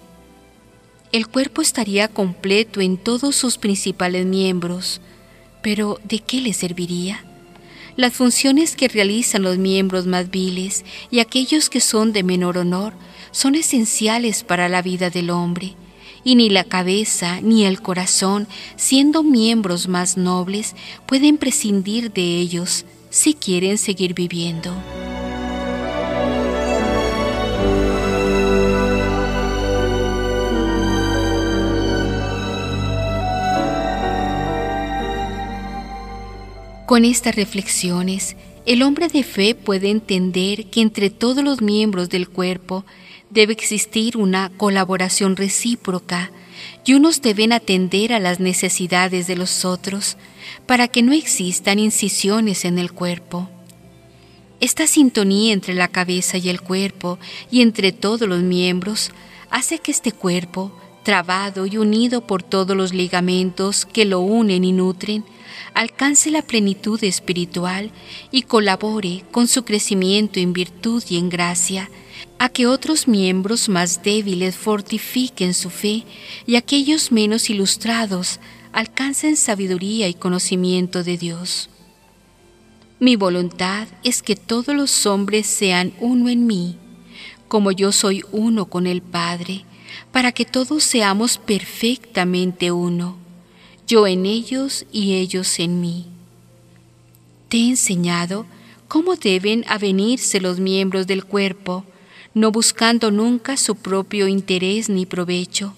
El 1.12 1.28
cuerpo 1.28 1.62
estaría 1.62 2.08
completo 2.08 2.80
en 2.80 2.96
todos 2.96 3.36
sus 3.36 3.58
principales 3.58 4.26
miembros, 4.26 5.00
pero 5.62 6.00
¿de 6.04 6.18
qué 6.18 6.40
le 6.40 6.52
serviría? 6.52 7.24
Las 7.96 8.12
funciones 8.12 8.76
que 8.76 8.88
realizan 8.88 9.42
los 9.42 9.56
miembros 9.56 10.06
más 10.06 10.30
viles 10.30 10.84
y 11.10 11.20
aquellos 11.20 11.70
que 11.70 11.80
son 11.80 12.12
de 12.12 12.22
menor 12.22 12.58
honor 12.58 12.92
son 13.30 13.54
esenciales 13.54 14.44
para 14.44 14.68
la 14.68 14.82
vida 14.82 15.10
del 15.10 15.30
hombre 15.30 15.74
y 16.24 16.34
ni 16.34 16.50
la 16.50 16.64
cabeza 16.64 17.40
ni 17.40 17.64
el 17.64 17.80
corazón, 17.80 18.48
siendo 18.74 19.22
miembros 19.22 19.86
más 19.86 20.16
nobles, 20.16 20.74
pueden 21.06 21.38
prescindir 21.38 22.12
de 22.12 22.38
ellos 22.38 22.84
si 23.10 23.32
quieren 23.34 23.78
seguir 23.78 24.12
viviendo. 24.12 24.74
Con 36.86 37.04
estas 37.04 37.34
reflexiones, 37.34 38.36
el 38.64 38.82
hombre 38.82 39.08
de 39.08 39.22
fe 39.22 39.54
puede 39.54 39.90
entender 39.90 40.66
que 40.66 40.80
entre 40.80 41.10
todos 41.10 41.42
los 41.42 41.60
miembros 41.60 42.08
del 42.08 42.28
cuerpo 42.28 42.84
debe 43.30 43.52
existir 43.52 44.16
una 44.16 44.50
colaboración 44.56 45.36
recíproca 45.36 46.30
y 46.84 46.94
unos 46.94 47.22
deben 47.22 47.52
atender 47.52 48.12
a 48.12 48.20
las 48.20 48.40
necesidades 48.40 49.26
de 49.26 49.36
los 49.36 49.64
otros 49.64 50.16
para 50.66 50.88
que 50.88 51.02
no 51.02 51.12
existan 51.12 51.78
incisiones 51.78 52.64
en 52.64 52.78
el 52.78 52.92
cuerpo. 52.92 53.48
Esta 54.60 54.86
sintonía 54.86 55.52
entre 55.52 55.74
la 55.74 55.88
cabeza 55.88 56.38
y 56.38 56.48
el 56.48 56.60
cuerpo 56.60 57.18
y 57.50 57.60
entre 57.60 57.92
todos 57.92 58.26
los 58.26 58.42
miembros 58.42 59.10
hace 59.50 59.78
que 59.78 59.90
este 59.90 60.12
cuerpo, 60.12 60.72
trabado 61.02 61.66
y 61.66 61.76
unido 61.76 62.26
por 62.26 62.42
todos 62.42 62.76
los 62.76 62.94
ligamentos 62.94 63.84
que 63.84 64.06
lo 64.06 64.20
unen 64.20 64.64
y 64.64 64.72
nutren, 64.72 65.24
alcance 65.74 66.30
la 66.30 66.42
plenitud 66.42 67.02
espiritual 67.04 67.90
y 68.30 68.42
colabore 68.42 69.24
con 69.30 69.46
su 69.46 69.64
crecimiento 69.64 70.40
en 70.40 70.54
virtud 70.54 71.04
y 71.08 71.18
en 71.18 71.28
gracia, 71.28 71.90
a 72.38 72.48
que 72.48 72.66
otros 72.66 73.08
miembros 73.08 73.68
más 73.68 74.02
débiles 74.02 74.56
fortifiquen 74.56 75.54
su 75.54 75.70
fe 75.70 76.04
y 76.46 76.56
aquellos 76.56 77.12
menos 77.12 77.50
ilustrados 77.50 78.40
alcancen 78.72 79.36
sabiduría 79.36 80.08
y 80.08 80.14
conocimiento 80.14 81.02
de 81.02 81.16
Dios. 81.16 81.70
Mi 82.98 83.16
voluntad 83.16 83.88
es 84.04 84.22
que 84.22 84.36
todos 84.36 84.74
los 84.74 85.06
hombres 85.06 85.46
sean 85.46 85.92
uno 86.00 86.28
en 86.28 86.46
mí, 86.46 86.76
como 87.48 87.72
yo 87.72 87.92
soy 87.92 88.22
uno 88.32 88.66
con 88.66 88.86
el 88.86 89.02
Padre, 89.02 89.64
para 90.12 90.32
que 90.32 90.44
todos 90.44 90.84
seamos 90.84 91.38
perfectamente 91.38 92.72
uno 92.72 93.26
yo 93.86 94.06
en 94.06 94.26
ellos 94.26 94.84
y 94.90 95.14
ellos 95.14 95.58
en 95.60 95.80
mí. 95.80 96.06
Te 97.48 97.58
he 97.58 97.68
enseñado 97.68 98.46
cómo 98.88 99.14
deben 99.14 99.64
avenirse 99.68 100.40
los 100.40 100.58
miembros 100.58 101.06
del 101.06 101.24
cuerpo, 101.24 101.84
no 102.36 102.52
buscando 102.52 103.10
nunca 103.10 103.56
su 103.56 103.76
propio 103.76 104.28
interés 104.28 104.90
ni 104.90 105.06
provecho, 105.06 105.74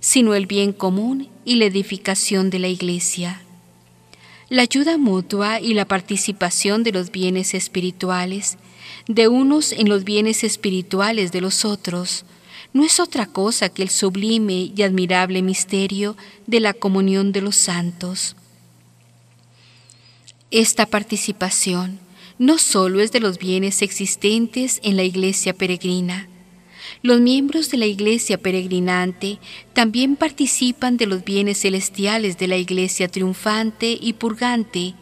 sino 0.00 0.34
el 0.34 0.46
bien 0.46 0.72
común 0.72 1.28
y 1.44 1.54
la 1.54 1.66
edificación 1.66 2.50
de 2.50 2.58
la 2.58 2.66
Iglesia. 2.66 3.42
La 4.48 4.62
ayuda 4.62 4.98
mutua 4.98 5.60
y 5.60 5.72
la 5.72 5.84
participación 5.84 6.82
de 6.82 6.90
los 6.90 7.12
bienes 7.12 7.54
espirituales, 7.54 8.58
de 9.06 9.28
unos 9.28 9.70
en 9.70 9.88
los 9.88 10.02
bienes 10.02 10.42
espirituales 10.42 11.30
de 11.30 11.42
los 11.42 11.64
otros, 11.64 12.24
no 12.72 12.84
es 12.84 12.98
otra 12.98 13.26
cosa 13.26 13.68
que 13.68 13.84
el 13.84 13.88
sublime 13.88 14.72
y 14.74 14.82
admirable 14.82 15.42
misterio 15.42 16.16
de 16.48 16.58
la 16.58 16.72
comunión 16.72 17.30
de 17.30 17.42
los 17.42 17.54
santos. 17.54 18.34
Esta 20.50 20.86
participación 20.86 22.00
no 22.40 22.56
solo 22.56 23.00
es 23.00 23.12
de 23.12 23.20
los 23.20 23.38
bienes 23.38 23.82
existentes 23.82 24.80
en 24.82 24.96
la 24.96 25.02
iglesia 25.04 25.52
peregrina, 25.52 26.26
los 27.02 27.20
miembros 27.20 27.70
de 27.70 27.76
la 27.76 27.84
iglesia 27.84 28.38
peregrinante 28.38 29.38
también 29.74 30.16
participan 30.16 30.96
de 30.96 31.06
los 31.06 31.22
bienes 31.22 31.60
celestiales 31.60 32.38
de 32.38 32.48
la 32.48 32.56
iglesia 32.56 33.08
triunfante 33.08 33.98
y 34.00 34.14
purgante, 34.14 34.94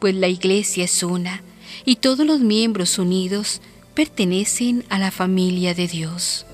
pues 0.00 0.14
la 0.14 0.28
iglesia 0.28 0.84
es 0.84 1.02
una, 1.02 1.42
y 1.86 1.96
todos 1.96 2.26
los 2.26 2.40
miembros 2.40 2.98
unidos 2.98 3.62
pertenecen 3.94 4.84
a 4.90 4.98
la 4.98 5.10
familia 5.10 5.72
de 5.72 5.88
Dios. 5.88 6.44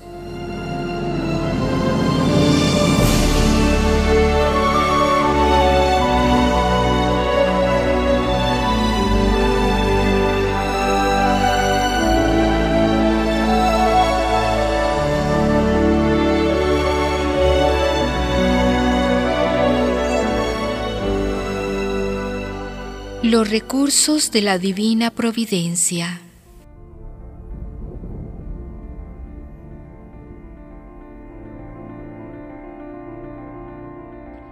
Los 23.29 23.47
recursos 23.47 24.31
de 24.31 24.41
la 24.41 24.57
Divina 24.57 25.11
Providencia. 25.11 26.19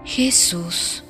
Jesús. 0.06 1.04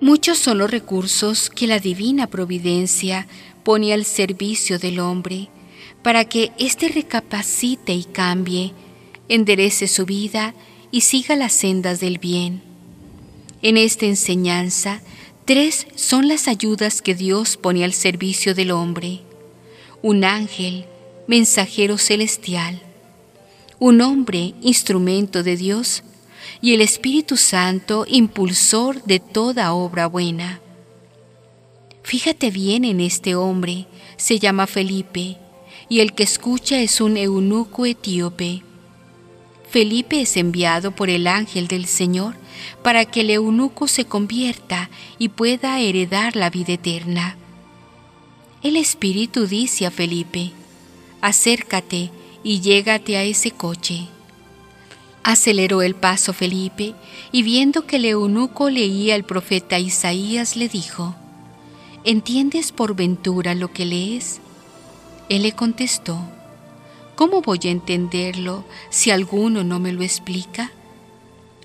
Muchos 0.00 0.38
son 0.38 0.58
los 0.58 0.70
recursos 0.70 1.50
que 1.50 1.66
la 1.66 1.80
Divina 1.80 2.28
Providencia 2.28 3.26
pone 3.64 3.92
al 3.92 4.04
servicio 4.04 4.78
del 4.78 5.00
hombre 5.00 5.48
para 6.04 6.26
que 6.26 6.52
éste 6.60 6.86
recapacite 6.86 7.92
y 7.92 8.04
cambie, 8.04 8.72
enderece 9.28 9.88
su 9.88 10.06
vida 10.06 10.54
y 10.54 10.77
siga 10.92 11.36
las 11.36 11.52
sendas 11.52 12.00
del 12.00 12.18
bien. 12.18 12.62
En 13.62 13.76
esta 13.76 14.06
enseñanza, 14.06 15.00
tres 15.44 15.86
son 15.94 16.28
las 16.28 16.48
ayudas 16.48 17.02
que 17.02 17.14
Dios 17.14 17.56
pone 17.56 17.84
al 17.84 17.92
servicio 17.92 18.54
del 18.54 18.70
hombre. 18.70 19.20
Un 20.02 20.24
ángel, 20.24 20.86
mensajero 21.26 21.98
celestial, 21.98 22.80
un 23.78 24.00
hombre, 24.00 24.54
instrumento 24.60 25.42
de 25.42 25.56
Dios, 25.56 26.02
y 26.60 26.74
el 26.74 26.80
Espíritu 26.80 27.36
Santo, 27.36 28.04
impulsor 28.08 29.02
de 29.04 29.20
toda 29.20 29.72
obra 29.72 30.06
buena. 30.06 30.60
Fíjate 32.02 32.50
bien 32.50 32.84
en 32.84 33.00
este 33.00 33.34
hombre, 33.34 33.86
se 34.16 34.38
llama 34.38 34.66
Felipe, 34.66 35.36
y 35.88 36.00
el 36.00 36.14
que 36.14 36.22
escucha 36.22 36.80
es 36.80 37.00
un 37.00 37.16
eunuco 37.16 37.86
etíope. 37.86 38.62
Felipe 39.70 40.22
es 40.22 40.36
enviado 40.36 40.92
por 40.92 41.10
el 41.10 41.26
ángel 41.26 41.68
del 41.68 41.86
Señor 41.86 42.34
para 42.82 43.04
que 43.04 43.20
el 43.20 43.30
eunuco 43.30 43.86
se 43.86 44.06
convierta 44.06 44.88
y 45.18 45.28
pueda 45.28 45.78
heredar 45.78 46.36
la 46.36 46.48
vida 46.48 46.72
eterna. 46.72 47.36
El 48.62 48.76
Espíritu 48.76 49.46
dice 49.46 49.86
a 49.86 49.90
Felipe, 49.90 50.52
acércate 51.20 52.10
y 52.42 52.60
llégate 52.60 53.16
a 53.16 53.24
ese 53.24 53.50
coche. 53.50 54.06
Aceleró 55.22 55.82
el 55.82 55.94
paso 55.94 56.32
Felipe 56.32 56.94
y 57.30 57.42
viendo 57.42 57.86
que 57.86 57.96
el 57.96 58.06
eunuco 58.06 58.70
leía 58.70 59.14
el 59.14 59.24
profeta 59.24 59.78
Isaías 59.78 60.56
le 60.56 60.68
dijo, 60.68 61.14
¿entiendes 62.04 62.72
por 62.72 62.96
ventura 62.96 63.54
lo 63.54 63.70
que 63.70 63.84
lees? 63.84 64.40
Él 65.28 65.42
le 65.42 65.52
contestó, 65.52 66.18
¿Cómo 67.18 67.42
voy 67.42 67.58
a 67.64 67.70
entenderlo 67.70 68.62
si 68.90 69.10
alguno 69.10 69.64
no 69.64 69.80
me 69.80 69.92
lo 69.92 70.04
explica? 70.04 70.70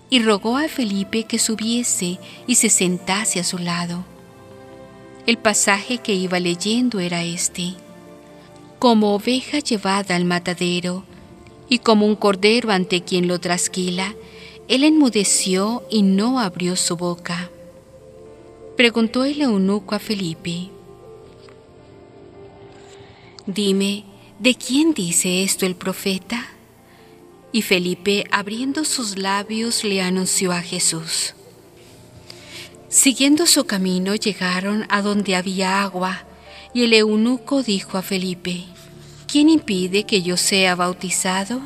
Y 0.10 0.24
rogó 0.24 0.58
a 0.58 0.68
Felipe 0.68 1.26
que 1.26 1.38
subiese 1.38 2.18
y 2.48 2.56
se 2.56 2.70
sentase 2.70 3.39
a 3.39 3.44
su 3.44 3.60
lado. 3.60 4.04
El 5.28 5.38
pasaje 5.38 6.00
que 6.00 6.16
iba 6.16 6.39
leyendo 6.39 7.00
era 7.00 7.24
este. 7.24 7.76
Como 8.80 9.13
oveja 9.13 9.60
llevada 9.60 10.16
al 10.16 10.26
matadero, 10.26 11.04
y 11.70 11.78
como 11.78 12.08
un 12.08 12.16
cordero 12.16 12.72
ante 12.72 13.04
quien 13.04 13.28
lo 13.28 13.39
trasquila, 13.39 14.16
él 14.68 14.84
enmudeció 14.84 15.84
y 15.88 16.02
no 16.02 16.39
abrió 16.39 16.76
su 16.76 16.98
boca. 16.98 17.52
Preguntó 18.76 19.24
el 19.24 19.39
eunuco 19.39 19.94
a 19.94 20.00
Felipe, 20.00 20.72
Dime, 23.46 24.06
¿De 24.44 24.56
quién 24.56 24.94
dice 24.94 25.42
esto 25.42 25.66
el 25.66 25.74
profeta? 25.74 26.46
Y 27.54 27.62
Felipe, 27.62 28.26
abriendo 28.30 28.84
sus 28.84 29.18
labios, 29.18 29.86
le 29.86 30.02
anunció 30.02 30.52
a 30.52 30.62
Jesús. 30.62 31.34
Siguiendo 32.90 33.46
su 33.46 33.64
camino 33.64 34.16
llegaron 34.16 34.86
a 34.90 35.02
donde 35.02 35.38
había 35.38 35.82
agua, 35.82 36.26
y 36.74 36.84
el 36.84 36.92
eunuco 36.92 37.64
dijo 37.64 37.98
a 37.98 38.02
Felipe, 38.02 38.66
¿quién 39.28 39.48
impide 39.48 40.04
que 40.04 40.22
yo 40.24 40.36
sea 40.36 40.76
bautizado? 40.76 41.62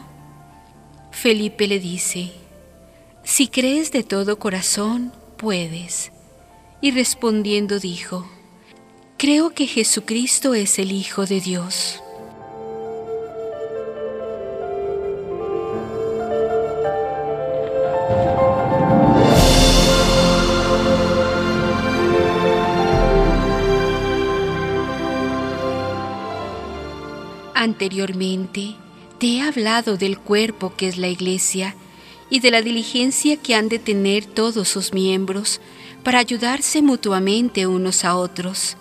Felipe 1.10 1.66
le 1.66 1.80
dice, 1.80 2.32
si 3.24 3.48
crees 3.48 3.92
de 3.92 4.04
todo 4.04 4.38
corazón, 4.38 5.12
puedes. 5.38 6.12
Y 6.80 6.92
respondiendo 6.92 7.80
dijo, 7.80 8.30
creo 9.18 9.56
que 9.56 9.66
Jesucristo 9.66 10.54
es 10.54 10.78
el 10.78 10.92
Hijo 10.92 11.26
de 11.26 11.42
Dios. 11.42 12.04
Anteriormente 27.60 28.76
te 29.18 29.38
he 29.38 29.42
hablado 29.42 29.98
del 29.98 30.20
cuerpo 30.20 30.76
que 30.78 30.88
es 30.88 31.00
la 31.00 31.08
iglesia 31.08 31.74
y 32.30 32.40
de 32.40 32.52
la 32.52 32.62
diligencia 32.62 33.36
que 33.36 33.56
han 33.56 33.68
de 33.68 33.80
tener 33.80 34.28
todos 34.28 34.70
sus 34.70 34.94
miembros 34.94 35.60
para 36.04 36.20
ayudarse 36.20 36.84
mutuamente 36.84 37.66
unos 37.66 38.06
a 38.06 38.16
otros. 38.16 38.78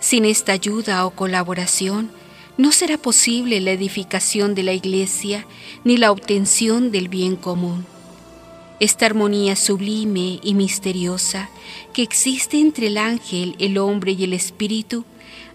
Sin 0.00 0.24
esta 0.24 0.52
ayuda 0.52 1.04
o 1.04 1.10
colaboración, 1.10 2.10
no 2.56 2.72
será 2.72 2.96
posible 2.96 3.60
la 3.60 3.72
edificación 3.72 4.54
de 4.54 4.62
la 4.62 4.72
iglesia 4.72 5.46
ni 5.84 5.98
la 5.98 6.12
obtención 6.12 6.92
del 6.92 7.10
bien 7.10 7.36
común. 7.36 7.84
Esta 8.80 9.04
armonía 9.04 9.54
sublime 9.54 10.40
y 10.42 10.54
misteriosa 10.54 11.50
que 11.92 12.00
existe 12.00 12.58
entre 12.58 12.86
el 12.86 12.96
ángel, 12.96 13.54
el 13.58 13.76
hombre 13.76 14.12
y 14.12 14.24
el 14.24 14.32
espíritu 14.32 15.04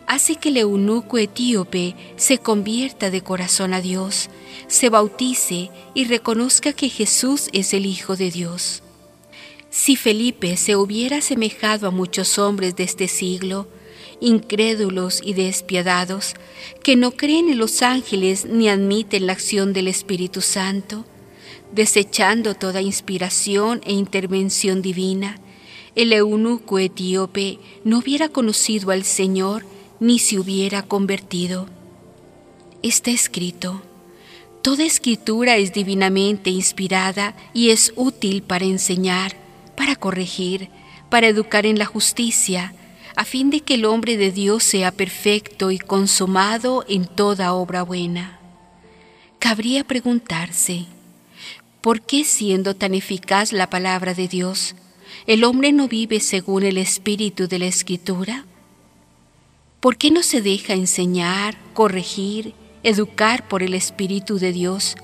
hace 0.07 0.37
que 0.37 0.49
el 0.49 0.57
eunuco 0.57 1.17
etíope 1.17 1.95
se 2.15 2.37
convierta 2.37 3.11
de 3.11 3.21
corazón 3.21 3.73
a 3.73 3.81
Dios, 3.81 4.29
se 4.67 4.89
bautice 4.89 5.69
y 5.93 6.05
reconozca 6.05 6.71
que 6.73 6.89
Jesús 6.89 7.49
es 7.51 7.73
el 7.73 7.85
Hijo 7.85 8.15
de 8.15 8.31
Dios. 8.31 8.81
Si 9.69 9.97
Felipe 9.97 10.55
se 10.55 10.77
hubiera 10.77 11.17
asemejado 11.17 11.87
a 11.87 11.91
muchos 11.91 12.39
hombres 12.39 12.75
de 12.77 12.85
este 12.85 13.09
siglo, 13.09 13.67
incrédulos 14.21 15.21
y 15.23 15.33
despiadados, 15.33 16.35
que 16.83 16.95
no 16.95 17.11
creen 17.11 17.49
en 17.49 17.57
los 17.57 17.81
ángeles 17.81 18.45
ni 18.45 18.69
admiten 18.69 19.27
la 19.27 19.33
acción 19.33 19.73
del 19.73 19.89
Espíritu 19.89 20.41
Santo, 20.41 21.05
desechando 21.73 22.55
toda 22.55 22.81
inspiración 22.81 23.81
e 23.85 23.91
intervención 23.91 24.81
divina, 24.81 25.37
el 25.95 26.13
eunuco 26.13 26.79
etíope 26.79 27.59
no 27.83 27.99
hubiera 27.99 28.29
conocido 28.29 28.91
al 28.91 29.03
Señor 29.03 29.65
ni 29.99 30.19
se 30.19 30.39
hubiera 30.39 30.81
convertido. 30.83 31.67
Está 32.81 33.11
escrito, 33.11 33.81
Toda 34.67 34.83
escritura 34.83 35.55
es 35.55 35.71
divinamente 35.71 36.49
inspirada 36.49 37.35
y 37.53 37.69
es 37.69 37.93
útil 37.95 38.43
para 38.43 38.65
enseñar, 38.65 39.37
para 39.77 39.95
corregir, 39.95 40.69
para 41.09 41.27
educar 41.27 41.65
en 41.65 41.79
la 41.79 41.85
justicia, 41.85 42.73
a 43.15 43.23
fin 43.23 43.49
de 43.49 43.61
que 43.61 43.75
el 43.75 43.85
hombre 43.85 44.17
de 44.17 44.29
Dios 44.31 44.63
sea 44.63 44.91
perfecto 44.91 45.71
y 45.71 45.79
consumado 45.79 46.83
en 46.89 47.05
toda 47.05 47.53
obra 47.53 47.83
buena. 47.83 48.39
Cabría 49.39 49.85
preguntarse, 49.85 50.85
¿por 51.79 52.01
qué 52.01 52.25
siendo 52.25 52.75
tan 52.75 52.93
eficaz 52.93 53.53
la 53.53 53.69
palabra 53.69 54.13
de 54.13 54.27
Dios, 54.27 54.75
el 55.27 55.45
hombre 55.45 55.71
no 55.71 55.87
vive 55.87 56.19
según 56.19 56.63
el 56.63 56.77
espíritu 56.77 57.47
de 57.47 57.59
la 57.59 57.67
escritura? 57.67 58.45
¿Por 59.79 59.97
qué 59.97 60.09
no 60.09 60.23
se 60.23 60.41
deja 60.41 60.73
enseñar, 60.73 61.55
corregir, 61.73 62.55
educar 62.81 63.47
por 63.47 63.61
el 63.61 63.75
Espíritu 63.75 64.39
de 64.39 64.51
Dios, 64.51 64.95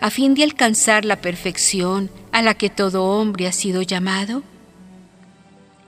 a 0.00 0.10
fin 0.10 0.34
de 0.34 0.44
alcanzar 0.44 1.04
la 1.04 1.20
perfección 1.20 2.08
a 2.30 2.40
la 2.40 2.54
que 2.54 2.70
todo 2.70 3.04
hombre 3.04 3.48
ha 3.48 3.52
sido 3.52 3.82
llamado? 3.82 4.44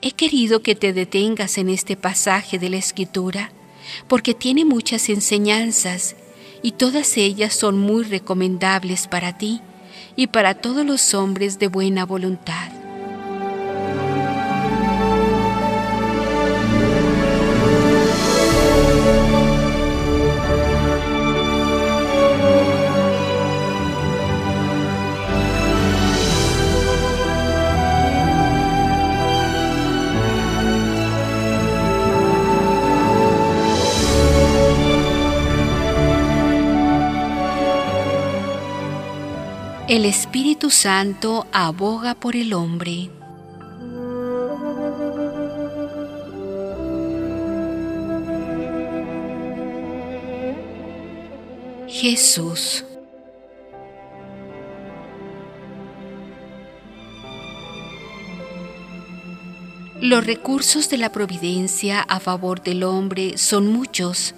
He 0.02 0.10
querido 0.10 0.62
que 0.62 0.74
te 0.74 0.92
detengas 0.92 1.58
en 1.58 1.68
este 1.68 1.96
pasaje 1.96 2.58
de 2.58 2.70
la 2.70 2.76
Escritura, 2.76 3.52
porque 4.08 4.34
tiene 4.34 4.64
muchas 4.64 5.08
enseñanzas 5.08 6.16
y 6.60 6.72
todas 6.72 7.16
ellas 7.16 7.54
son 7.54 7.78
muy 7.78 8.02
recomendables 8.02 9.06
para 9.06 9.38
ti 9.38 9.60
y 10.16 10.26
para 10.26 10.54
todos 10.54 10.84
los 10.84 11.14
hombres 11.14 11.60
de 11.60 11.68
buena 11.68 12.04
voluntad. 12.04 12.72
Santo 40.70 41.46
aboga 41.52 42.14
por 42.14 42.36
el 42.36 42.52
hombre. 42.52 43.10
Jesús. 51.88 52.84
Los 60.00 60.26
recursos 60.26 60.90
de 60.90 60.98
la 60.98 61.10
providencia 61.12 62.00
a 62.00 62.20
favor 62.20 62.62
del 62.62 62.82
hombre 62.82 63.38
son 63.38 63.72
muchos 63.72 64.34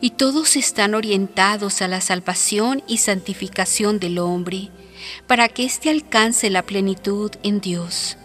y 0.00 0.10
todos 0.10 0.56
están 0.56 0.94
orientados 0.94 1.82
a 1.82 1.88
la 1.88 2.00
salvación 2.00 2.82
y 2.86 2.98
santificación 2.98 3.98
del 3.98 4.18
hombre 4.18 4.70
para 5.26 5.48
que 5.48 5.64
éste 5.64 5.90
alcance 5.90 6.50
la 6.50 6.62
plenitud 6.62 7.30
en 7.42 7.60
Dios. 7.60 8.16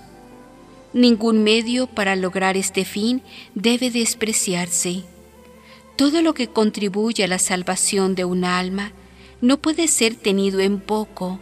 Ningún 0.93 1.43
medio 1.43 1.87
para 1.87 2.15
lograr 2.15 2.55
este 2.55 2.85
fin 2.85 3.21
debe 3.55 3.89
despreciarse. 3.89 5.03
Todo 5.95 6.21
lo 6.21 6.33
que 6.33 6.47
contribuye 6.47 7.23
a 7.23 7.27
la 7.27 7.39
salvación 7.39 8.15
de 8.15 8.25
un 8.25 8.45
alma 8.45 8.91
no 9.41 9.57
puede 9.57 9.87
ser 9.87 10.15
tenido 10.15 10.59
en 10.59 10.79
poco, 10.79 11.39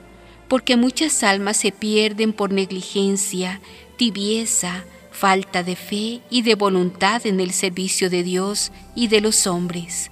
porque 0.48 0.76
muchas 0.76 1.24
almas 1.24 1.58
se 1.58 1.72
pierden 1.72 2.34
por 2.34 2.52
negligencia, 2.52 3.62
tibieza, 3.98 4.86
falta 5.12 5.64
de 5.64 5.76
fe 5.76 6.22
y 6.30 6.42
de 6.42 6.56
voluntad 6.56 7.26
en 7.28 7.40
el 7.40 7.52
servicio 7.52 8.10
de 8.10 8.24
Dios 8.24 8.72
y 8.96 9.08
de 9.08 9.22
los 9.22 9.48
hombres. 9.48 10.10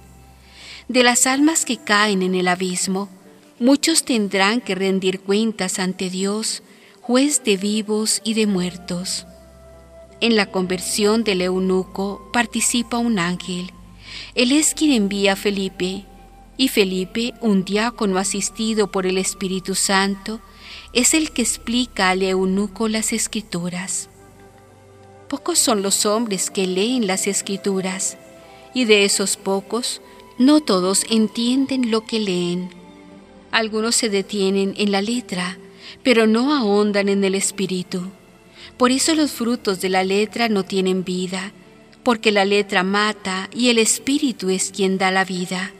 De 0.88 1.02
las 1.02 1.26
almas 1.26 1.64
que 1.64 1.78
caen 1.78 2.22
en 2.22 2.34
el 2.34 2.46
abismo, 2.48 3.08
muchos 3.60 4.04
tendrán 4.04 4.62
que 4.62 4.74
rendir 4.74 5.20
cuentas 5.20 5.78
ante 5.78 6.08
Dios, 6.08 6.62
juez 7.02 7.44
de 7.44 7.58
vivos 7.58 8.22
y 8.24 8.32
de 8.32 8.46
muertos. 8.46 9.26
En 10.22 10.34
la 10.34 10.46
conversión 10.46 11.24
del 11.24 11.42
eunuco 11.42 12.30
participa 12.32 12.96
un 12.96 13.18
ángel. 13.18 13.70
Él 14.34 14.52
es 14.52 14.74
quien 14.74 14.92
envía 14.92 15.34
a 15.34 15.36
Felipe, 15.36 16.06
y 16.56 16.68
Felipe, 16.68 17.34
un 17.40 17.64
diácono 17.64 18.18
asistido 18.18 18.90
por 18.90 19.06
el 19.06 19.18
Espíritu 19.18 19.74
Santo, 19.74 20.40
es 20.92 21.14
el 21.14 21.30
que 21.30 21.42
explica 21.42 22.10
al 22.10 22.22
eunuco 22.22 22.88
las 22.88 23.12
escrituras. 23.12 24.08
Pocos 25.28 25.58
son 25.58 25.82
los 25.82 26.06
hombres 26.06 26.50
que 26.50 26.66
leen 26.66 27.06
las 27.06 27.26
escrituras, 27.26 28.16
y 28.74 28.86
de 28.86 29.04
esos 29.04 29.36
pocos, 29.36 30.00
no 30.38 30.60
todos 30.60 31.04
entienden 31.10 31.90
lo 31.90 32.02
que 32.06 32.20
leen 32.20 32.79
algunos 33.50 33.96
se 33.96 34.08
detienen 34.08 34.74
en 34.76 34.92
la 34.92 35.02
letra, 35.02 35.58
pero 36.02 36.26
no 36.26 36.54
ahondan 36.54 37.08
en 37.08 37.24
el 37.24 37.34
espíritu. 37.34 38.02
Por 38.76 38.90
eso 38.90 39.14
los 39.14 39.32
frutos 39.32 39.80
de 39.80 39.88
la 39.88 40.04
letra 40.04 40.48
no 40.48 40.64
tienen 40.64 41.04
vida, 41.04 41.52
porque 42.02 42.32
la 42.32 42.44
letra 42.44 42.82
mata 42.82 43.50
y 43.54 43.68
el 43.68 43.78
espíritu 43.78 44.50
es 44.50 44.70
quien 44.70 44.98
da 44.98 45.10
la 45.10 45.24
vida. 45.24 45.72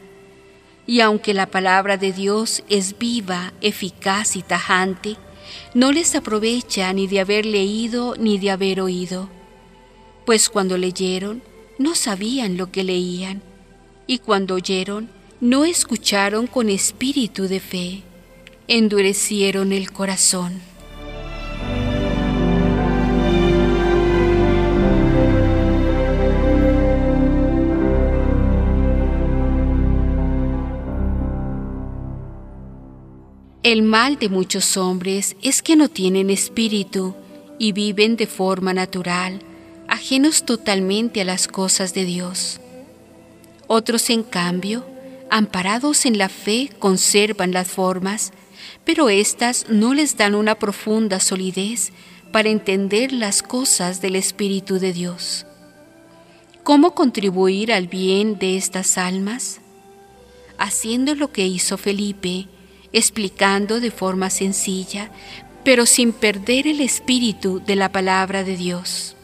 Y 0.86 1.00
aunque 1.00 1.34
la 1.34 1.46
palabra 1.46 1.96
de 1.96 2.12
Dios 2.12 2.62
es 2.68 2.98
viva, 2.98 3.52
eficaz 3.60 4.36
y 4.36 4.42
tajante, 4.42 5.16
no 5.74 5.92
les 5.92 6.14
aprovecha 6.14 6.92
ni 6.92 7.06
de 7.06 7.20
haber 7.20 7.46
leído 7.46 8.16
ni 8.18 8.38
de 8.38 8.50
haber 8.50 8.80
oído. 8.80 9.30
Pues 10.26 10.48
cuando 10.48 10.76
leyeron, 10.76 11.42
no 11.78 11.94
sabían 11.94 12.56
lo 12.56 12.70
que 12.70 12.84
leían, 12.84 13.42
y 14.06 14.18
cuando 14.18 14.56
oyeron, 14.56 15.08
no 15.40 15.64
escucharon 15.64 16.46
con 16.46 16.68
espíritu 16.68 17.48
de 17.48 17.60
fe, 17.60 18.02
endurecieron 18.68 19.72
el 19.72 19.90
corazón. 19.90 20.60
El 33.62 33.82
mal 33.82 34.18
de 34.18 34.28
muchos 34.28 34.76
hombres 34.76 35.36
es 35.42 35.62
que 35.62 35.76
no 35.76 35.88
tienen 35.88 36.28
espíritu 36.28 37.14
y 37.58 37.72
viven 37.72 38.16
de 38.16 38.26
forma 38.26 38.74
natural, 38.74 39.40
ajenos 39.88 40.44
totalmente 40.44 41.22
a 41.22 41.24
las 41.24 41.48
cosas 41.48 41.94
de 41.94 42.04
Dios. 42.04 42.60
Otros, 43.68 44.10
en 44.10 44.22
cambio, 44.22 44.84
amparados 45.30 46.06
en 46.06 46.18
la 46.18 46.28
fe, 46.28 46.70
conservan 46.78 47.52
las 47.52 47.68
formas, 47.68 48.32
pero 48.84 49.08
éstas 49.08 49.66
no 49.68 49.94
les 49.94 50.16
dan 50.16 50.34
una 50.34 50.54
profunda 50.56 51.20
solidez 51.20 51.92
para 52.32 52.48
entender 52.48 53.12
las 53.12 53.42
cosas 53.42 54.00
del 54.00 54.16
Espíritu 54.16 54.78
de 54.78 54.92
Dios. 54.92 55.46
¿Cómo 56.62 56.94
contribuir 56.94 57.72
al 57.72 57.88
bien 57.88 58.38
de 58.38 58.56
estas 58.56 58.98
almas? 58.98 59.60
haciendo 60.60 61.14
lo 61.14 61.32
que 61.32 61.46
hizo 61.46 61.78
Felipe, 61.78 62.46
explicando 62.92 63.80
de 63.80 63.90
forma 63.90 64.28
sencilla, 64.28 65.10
pero 65.64 65.86
sin 65.86 66.12
perder 66.12 66.66
el 66.66 66.82
espíritu 66.82 67.62
de 67.64 67.76
la 67.76 67.90
palabra 67.90 68.44
de 68.44 68.56
Dios. 68.58 69.16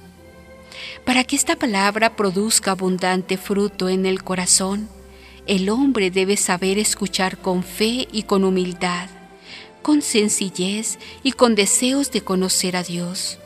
Para 1.05 1.25
que 1.25 1.37
esta 1.37 1.55
palabra 1.55 2.17
produzca 2.17 2.71
abundante 2.71 3.37
fruto 3.37 3.91
en 3.91 4.07
el 4.07 4.25
corazón, 4.25 4.89
el 5.47 5.69
hombre 5.69 6.11
debe 6.11 6.37
saber 6.37 6.79
escuchar 6.79 7.39
con 7.39 7.63
fe 7.63 8.09
y 8.13 8.25
con 8.25 8.45
humildad, 8.45 9.09
con 9.83 10.03
sencillez 10.03 10.99
y 11.23 11.33
con 11.33 11.55
deseos 11.55 12.11
de 12.11 12.21
conocer 12.21 12.77
a 12.77 12.83
Dios. 12.83 13.39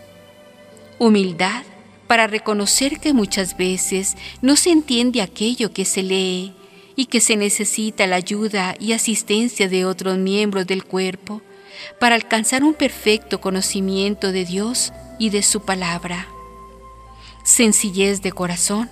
Humildad 0.99 1.63
para 2.07 2.27
reconocer 2.27 2.99
que 3.01 3.13
muchas 3.13 3.57
veces 3.57 4.17
no 4.43 4.57
se 4.57 4.71
entiende 4.71 5.23
aquello 5.23 5.73
que 5.73 5.85
se 5.85 6.03
lee 6.03 6.55
y 6.97 7.07
que 7.07 7.21
se 7.21 7.37
necesita 7.37 8.07
la 8.07 8.17
ayuda 8.17 8.75
y 8.81 8.93
asistencia 8.93 9.69
de 9.69 9.85
otros 9.85 10.19
miembros 10.19 10.67
del 10.67 10.85
cuerpo 10.85 11.43
para 11.99 12.15
alcanzar 12.15 12.65
un 12.65 12.75
perfecto 12.75 13.41
conocimiento 13.41 14.33
de 14.33 14.45
Dios 14.45 14.93
y 15.19 15.31
de 15.31 15.43
su 15.43 15.61
palabra. 15.61 16.27
Sencillez 17.45 18.23
de 18.23 18.33
corazón 18.33 18.91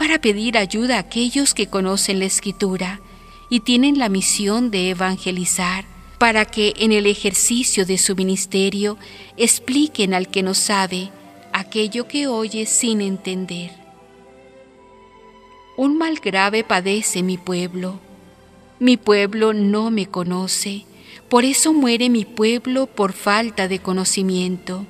para 0.00 0.18
pedir 0.18 0.56
ayuda 0.56 0.96
a 0.96 1.00
aquellos 1.00 1.52
que 1.52 1.66
conocen 1.66 2.20
la 2.20 2.24
escritura 2.24 3.02
y 3.50 3.60
tienen 3.60 3.98
la 3.98 4.08
misión 4.08 4.70
de 4.70 4.88
evangelizar 4.88 5.84
para 6.16 6.46
que 6.46 6.72
en 6.78 6.92
el 6.92 7.04
ejercicio 7.04 7.84
de 7.84 7.98
su 7.98 8.16
ministerio 8.16 8.96
expliquen 9.36 10.14
al 10.14 10.28
que 10.28 10.42
no 10.42 10.54
sabe 10.54 11.10
aquello 11.52 12.08
que 12.08 12.28
oye 12.28 12.64
sin 12.64 13.02
entender. 13.02 13.72
Un 15.76 15.98
mal 15.98 16.18
grave 16.18 16.64
padece 16.64 17.22
mi 17.22 17.36
pueblo. 17.36 18.00
Mi 18.78 18.96
pueblo 18.96 19.52
no 19.52 19.90
me 19.90 20.06
conoce, 20.06 20.86
por 21.28 21.44
eso 21.44 21.74
muere 21.74 22.08
mi 22.08 22.24
pueblo 22.24 22.86
por 22.86 23.12
falta 23.12 23.68
de 23.68 23.80
conocimiento. 23.80 24.86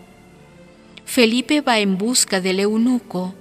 Felipe 1.04 1.62
va 1.62 1.80
en 1.80 1.98
busca 1.98 2.40
del 2.40 2.60
eunuco, 2.60 3.34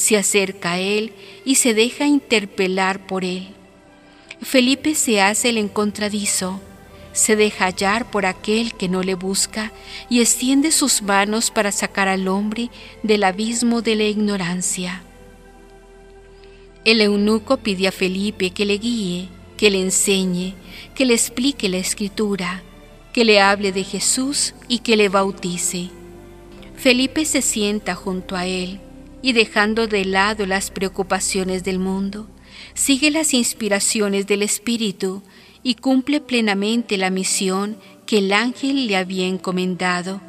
se 0.00 0.16
acerca 0.16 0.72
a 0.72 0.80
él 0.80 1.12
y 1.44 1.56
se 1.56 1.74
deja 1.74 2.06
interpelar 2.06 3.06
por 3.06 3.22
él. 3.22 3.48
Felipe 4.40 4.94
se 4.94 5.20
hace 5.20 5.50
el 5.50 5.58
encontradizo, 5.58 6.58
se 7.12 7.36
deja 7.36 7.66
hallar 7.66 8.10
por 8.10 8.24
aquel 8.24 8.72
que 8.72 8.88
no 8.88 9.02
le 9.02 9.14
busca 9.14 9.72
y 10.08 10.22
extiende 10.22 10.72
sus 10.72 11.02
manos 11.02 11.50
para 11.50 11.70
sacar 11.70 12.08
al 12.08 12.28
hombre 12.28 12.70
del 13.02 13.24
abismo 13.24 13.82
de 13.82 13.94
la 13.94 14.04
ignorancia. 14.04 15.02
El 16.86 17.02
eunuco 17.02 17.58
pide 17.58 17.86
a 17.86 17.92
Felipe 17.92 18.52
que 18.52 18.64
le 18.64 18.78
guíe, 18.78 19.28
que 19.58 19.70
le 19.70 19.82
enseñe, 19.82 20.54
que 20.94 21.04
le 21.04 21.12
explique 21.12 21.68
la 21.68 21.76
escritura, 21.76 22.62
que 23.12 23.26
le 23.26 23.42
hable 23.42 23.70
de 23.70 23.84
Jesús 23.84 24.54
y 24.66 24.78
que 24.78 24.96
le 24.96 25.10
bautice. 25.10 25.90
Felipe 26.74 27.26
se 27.26 27.42
sienta 27.42 27.94
junto 27.94 28.34
a 28.34 28.46
él 28.46 28.80
y 29.22 29.32
dejando 29.32 29.86
de 29.86 30.04
lado 30.04 30.46
las 30.46 30.70
preocupaciones 30.70 31.64
del 31.64 31.78
mundo, 31.78 32.28
sigue 32.74 33.10
las 33.10 33.34
inspiraciones 33.34 34.26
del 34.26 34.42
Espíritu 34.42 35.22
y 35.62 35.74
cumple 35.74 36.20
plenamente 36.20 36.96
la 36.96 37.10
misión 37.10 37.76
que 38.06 38.18
el 38.18 38.32
ángel 38.32 38.86
le 38.86 38.96
había 38.96 39.26
encomendado 39.26 40.20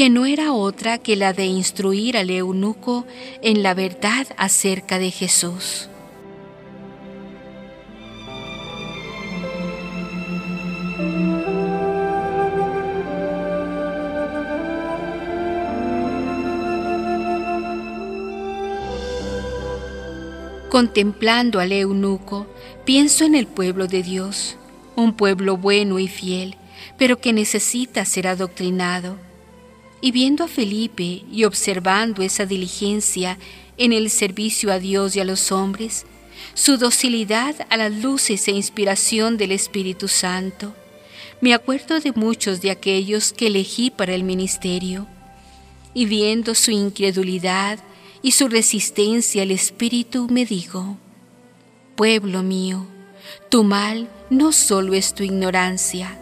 que 0.00 0.08
no 0.08 0.24
era 0.24 0.54
otra 0.54 0.96
que 0.96 1.14
la 1.14 1.34
de 1.34 1.44
instruir 1.44 2.16
al 2.16 2.30
eunuco 2.30 3.06
en 3.42 3.62
la 3.62 3.74
verdad 3.74 4.26
acerca 4.38 4.98
de 4.98 5.10
Jesús. 5.10 5.89
Contemplando 20.70 21.58
al 21.58 21.72
eunuco, 21.72 22.46
pienso 22.84 23.24
en 23.24 23.34
el 23.34 23.48
pueblo 23.48 23.88
de 23.88 24.04
Dios, 24.04 24.56
un 24.94 25.14
pueblo 25.14 25.56
bueno 25.56 25.98
y 25.98 26.06
fiel, 26.06 26.54
pero 26.96 27.20
que 27.20 27.32
necesita 27.32 28.04
ser 28.04 28.28
adoctrinado. 28.28 29.16
Y 30.00 30.12
viendo 30.12 30.44
a 30.44 30.48
Felipe 30.48 31.24
y 31.28 31.42
observando 31.42 32.22
esa 32.22 32.46
diligencia 32.46 33.36
en 33.78 33.92
el 33.92 34.10
servicio 34.10 34.72
a 34.72 34.78
Dios 34.78 35.16
y 35.16 35.20
a 35.20 35.24
los 35.24 35.50
hombres, 35.50 36.06
su 36.54 36.76
docilidad 36.76 37.66
a 37.68 37.76
las 37.76 37.92
luces 37.92 38.46
e 38.46 38.52
inspiración 38.52 39.38
del 39.38 39.50
Espíritu 39.50 40.06
Santo, 40.06 40.72
me 41.40 41.52
acuerdo 41.52 41.98
de 41.98 42.12
muchos 42.12 42.60
de 42.60 42.70
aquellos 42.70 43.32
que 43.32 43.48
elegí 43.48 43.90
para 43.90 44.14
el 44.14 44.22
ministerio, 44.22 45.08
y 45.94 46.06
viendo 46.06 46.54
su 46.54 46.70
incredulidad 46.70 47.80
y 48.22 48.32
su 48.32 48.48
resistencia 48.48 49.42
al 49.42 49.50
Espíritu, 49.50 50.28
me 50.30 50.44
digo, 50.44 50.96
pueblo 51.96 52.42
mío, 52.42 52.86
tu 53.48 53.64
mal 53.64 54.08
no 54.30 54.52
solo 54.52 54.94
es 54.94 55.14
tu 55.14 55.22
ignorancia, 55.22 56.18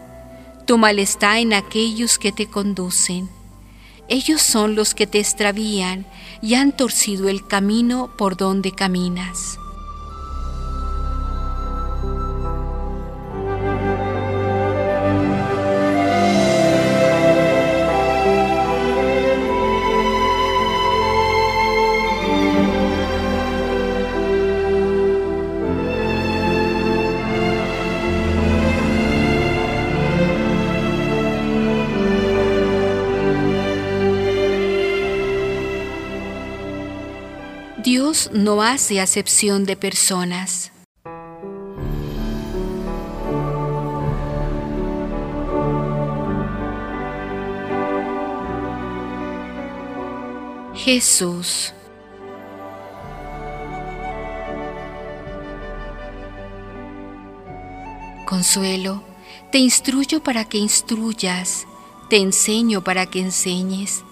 tu 0.66 0.78
mal 0.78 0.98
está 0.98 1.38
en 1.38 1.54
aquellos 1.54 2.18
que 2.18 2.32
te 2.32 2.46
conducen 2.46 3.28
ellos 4.08 4.40
son 4.40 4.74
los 4.74 4.94
que 4.94 5.06
te 5.06 5.20
extravían 5.20 6.06
y 6.40 6.54
han 6.54 6.74
torcido 6.74 7.28
el 7.28 7.46
camino 7.46 8.10
por 8.16 8.38
donde 8.38 8.72
caminas. 8.72 9.58
No 38.26 38.62
hace 38.62 39.00
acepción 39.00 39.64
de 39.64 39.76
personas. 39.76 40.72
Jesús. 50.74 51.72
Consuelo, 58.26 59.02
te 59.52 59.58
instruyo 59.58 60.22
para 60.22 60.44
que 60.44 60.58
instruyas, 60.58 61.66
te 62.10 62.16
enseño 62.16 62.82
para 62.82 63.06
que 63.06 63.20
enseñes 63.20 64.02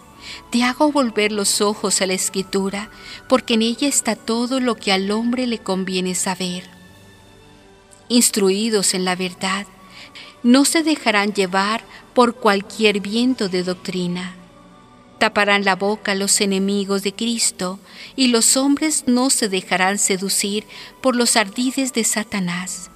te 0.51 0.63
hago 0.63 0.93
volver 0.93 1.33
los 1.33 1.61
ojos 1.61 2.01
a 2.01 2.07
la 2.07 2.15
escritura, 2.15 2.91
porque 3.29 3.55
en 3.55 3.63
ella 3.63 3.89
está 3.89 4.17
todo 4.17 4.61
lo 4.61 4.75
que 4.75 4.93
al 4.93 5.11
hombre 5.11 5.47
le 5.47 5.59
conviene 5.59 6.15
saber. 6.15 6.65
Instruidos 8.09 8.95
en 8.95 9.05
la 9.05 9.17
verdad, 9.17 9.67
no 10.43 10.65
se 10.65 10.83
dejarán 10.83 11.33
llevar 11.33 11.83
por 12.15 12.37
cualquier 12.37 13.01
viento 13.01 13.49
de 13.49 13.63
doctrina. 13.63 14.37
Taparán 15.19 15.65
la 15.65 15.77
boca 15.77 16.13
a 16.13 16.15
los 16.15 16.41
enemigos 16.41 17.03
de 17.03 17.15
Cristo, 17.15 17.81
y 18.17 18.29
los 18.29 18.57
hombres 18.57 19.05
no 19.07 19.31
se 19.31 19.49
dejarán 19.49 19.99
seducir 19.99 20.67
por 21.01 21.17
los 21.17 21.37
ardides 21.37 21.93
de 21.93 22.05
Satanás. 22.05 22.91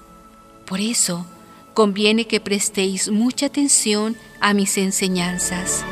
Por 0.66 0.81
eso, 0.81 1.27
conviene 1.75 2.27
que 2.27 2.40
prestéis 2.40 3.11
mucha 3.11 3.47
atención 3.47 4.16
a 4.40 4.55
mis 4.55 4.77
enseñanzas. 4.77 5.85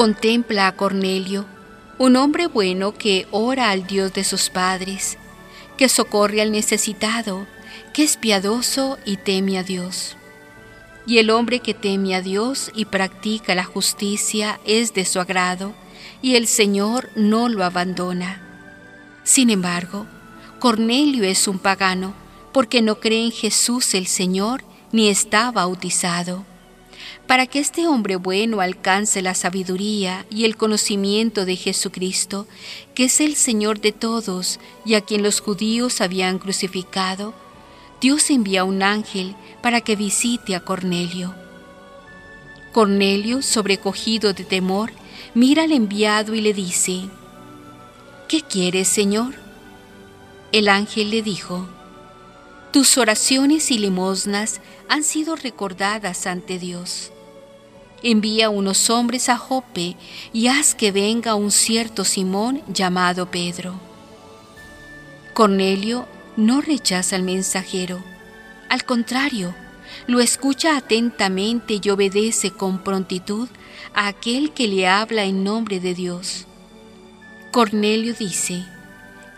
Contempla 0.00 0.66
a 0.66 0.76
Cornelio, 0.76 1.44
un 1.98 2.16
hombre 2.16 2.46
bueno 2.46 2.94
que 2.94 3.26
ora 3.30 3.68
al 3.68 3.86
Dios 3.86 4.14
de 4.14 4.24
sus 4.24 4.48
padres, 4.48 5.18
que 5.76 5.90
socorre 5.90 6.40
al 6.40 6.52
necesitado, 6.52 7.46
que 7.92 8.04
es 8.04 8.16
piadoso 8.16 8.96
y 9.04 9.18
teme 9.18 9.58
a 9.58 9.62
Dios. 9.62 10.16
Y 11.06 11.18
el 11.18 11.28
hombre 11.28 11.60
que 11.60 11.74
teme 11.74 12.14
a 12.14 12.22
Dios 12.22 12.72
y 12.74 12.86
practica 12.86 13.54
la 13.54 13.64
justicia 13.64 14.58
es 14.64 14.94
de 14.94 15.04
su 15.04 15.20
agrado, 15.20 15.74
y 16.22 16.36
el 16.36 16.46
Señor 16.46 17.10
no 17.14 17.50
lo 17.50 17.62
abandona. 17.62 18.40
Sin 19.22 19.50
embargo, 19.50 20.06
Cornelio 20.60 21.24
es 21.24 21.46
un 21.46 21.58
pagano, 21.58 22.14
porque 22.54 22.80
no 22.80 23.00
cree 23.00 23.26
en 23.26 23.32
Jesús 23.32 23.92
el 23.92 24.06
Señor, 24.06 24.64
ni 24.92 25.10
está 25.10 25.50
bautizado. 25.50 26.46
Para 27.30 27.46
que 27.46 27.60
este 27.60 27.86
hombre 27.86 28.16
bueno 28.16 28.60
alcance 28.60 29.22
la 29.22 29.36
sabiduría 29.36 30.26
y 30.30 30.46
el 30.46 30.56
conocimiento 30.56 31.44
de 31.44 31.54
Jesucristo, 31.54 32.48
que 32.92 33.04
es 33.04 33.20
el 33.20 33.36
Señor 33.36 33.80
de 33.80 33.92
todos 33.92 34.58
y 34.84 34.94
a 34.94 35.00
quien 35.02 35.22
los 35.22 35.38
judíos 35.38 36.00
habían 36.00 36.40
crucificado, 36.40 37.32
Dios 38.00 38.30
envía 38.30 38.64
un 38.64 38.82
ángel 38.82 39.36
para 39.62 39.80
que 39.80 39.94
visite 39.94 40.56
a 40.56 40.64
Cornelio. 40.64 41.32
Cornelio, 42.72 43.42
sobrecogido 43.42 44.32
de 44.32 44.42
temor, 44.42 44.90
mira 45.32 45.62
al 45.62 45.70
enviado 45.70 46.34
y 46.34 46.40
le 46.40 46.52
dice, 46.52 47.02
¿Qué 48.26 48.42
quieres, 48.42 48.88
Señor? 48.88 49.34
El 50.50 50.68
ángel 50.68 51.10
le 51.10 51.22
dijo, 51.22 51.68
Tus 52.72 52.98
oraciones 52.98 53.70
y 53.70 53.78
limosnas 53.78 54.60
han 54.88 55.04
sido 55.04 55.36
recordadas 55.36 56.26
ante 56.26 56.58
Dios. 56.58 57.12
Envía 58.02 58.50
unos 58.50 58.90
hombres 58.90 59.28
a 59.28 59.36
Jope 59.36 59.96
y 60.32 60.46
haz 60.48 60.74
que 60.74 60.92
venga 60.92 61.34
un 61.34 61.50
cierto 61.50 62.04
Simón 62.04 62.62
llamado 62.66 63.30
Pedro. 63.30 63.74
Cornelio 65.34 66.06
no 66.36 66.60
rechaza 66.60 67.16
al 67.16 67.22
mensajero, 67.22 68.02
al 68.70 68.84
contrario, 68.84 69.52
lo 70.06 70.20
escucha 70.20 70.76
atentamente 70.76 71.80
y 71.82 71.90
obedece 71.90 72.52
con 72.52 72.84
prontitud 72.84 73.48
a 73.94 74.06
aquel 74.06 74.52
que 74.52 74.68
le 74.68 74.86
habla 74.86 75.24
en 75.24 75.42
nombre 75.42 75.80
de 75.80 75.92
Dios. 75.92 76.46
Cornelio 77.50 78.14
dice, 78.14 78.64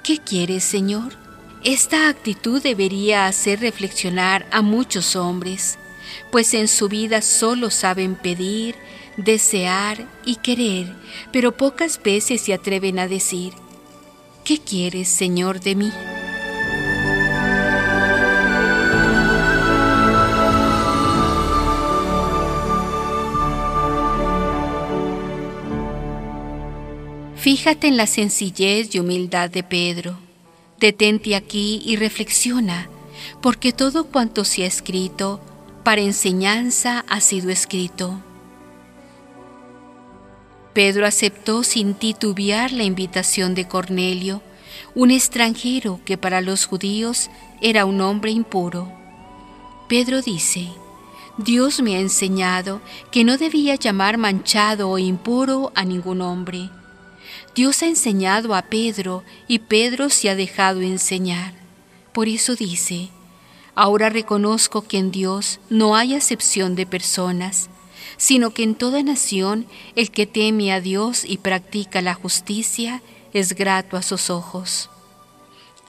¿Qué 0.02 0.18
quieres, 0.18 0.64
Señor? 0.64 1.16
Esta 1.64 2.10
actitud 2.10 2.62
debería 2.62 3.26
hacer 3.26 3.60
reflexionar 3.60 4.46
a 4.50 4.60
muchos 4.60 5.16
hombres, 5.16 5.78
pues 6.30 6.54
en 6.54 6.68
su 6.68 6.88
vida 6.88 7.22
solo 7.22 7.70
saben 7.70 8.14
pedir, 8.14 8.74
desear 9.16 10.06
y 10.24 10.36
querer, 10.36 10.94
pero 11.32 11.56
pocas 11.56 12.02
veces 12.02 12.40
se 12.40 12.54
atreven 12.54 12.98
a 12.98 13.08
decir, 13.08 13.52
¿qué 14.44 14.58
quieres, 14.58 15.08
Señor, 15.08 15.60
de 15.60 15.74
mí? 15.74 15.92
Fíjate 27.36 27.88
en 27.88 27.96
la 27.96 28.06
sencillez 28.06 28.94
y 28.94 29.00
humildad 29.00 29.50
de 29.50 29.64
Pedro 29.64 30.16
Detente 30.82 31.36
aquí 31.36 31.80
y 31.86 31.94
reflexiona, 31.94 32.88
porque 33.40 33.72
todo 33.72 34.08
cuanto 34.08 34.44
se 34.44 34.64
ha 34.64 34.66
escrito, 34.66 35.40
para 35.84 36.00
enseñanza 36.00 37.04
ha 37.08 37.20
sido 37.20 37.50
escrito. 37.50 38.20
Pedro 40.72 41.06
aceptó 41.06 41.62
sin 41.62 41.94
titubear 41.94 42.72
la 42.72 42.84
invitación 42.84 43.54
de 43.54 43.68
Cornelio, 43.68 44.42
un 44.94 45.10
extranjero 45.10 46.00
que 46.04 46.16
para 46.16 46.40
los 46.40 46.66
judíos 46.66 47.30
era 47.60 47.84
un 47.84 48.00
hombre 48.00 48.30
impuro. 48.30 48.90
Pedro 49.88 50.22
dice, 50.22 50.68
Dios 51.36 51.82
me 51.82 51.96
ha 51.96 52.00
enseñado 52.00 52.80
que 53.10 53.24
no 53.24 53.36
debía 53.36 53.74
llamar 53.74 54.16
manchado 54.16 54.88
o 54.88 54.98
impuro 54.98 55.72
a 55.74 55.84
ningún 55.84 56.22
hombre 56.22 56.70
Dios 57.54 57.82
ha 57.82 57.86
enseñado 57.86 58.54
a 58.54 58.62
Pedro 58.62 59.24
y 59.46 59.58
Pedro 59.58 60.08
se 60.08 60.30
ha 60.30 60.34
dejado 60.34 60.80
enseñar. 60.80 61.52
Por 62.12 62.28
eso 62.28 62.56
dice, 62.56 63.10
ahora 63.74 64.08
reconozco 64.10 64.82
que 64.82 64.98
en 64.98 65.10
Dios 65.10 65.60
no 65.70 65.96
hay 65.96 66.14
acepción 66.14 66.74
de 66.74 66.86
personas, 66.86 67.70
sino 68.16 68.50
que 68.50 68.62
en 68.62 68.74
toda 68.74 69.02
nación 69.02 69.66
el 69.96 70.10
que 70.10 70.26
teme 70.26 70.72
a 70.72 70.80
Dios 70.80 71.24
y 71.26 71.38
practica 71.38 72.02
la 72.02 72.14
justicia 72.14 73.02
es 73.32 73.54
grato 73.54 73.96
a 73.96 74.02
sus 74.02 74.30
ojos. 74.30 74.90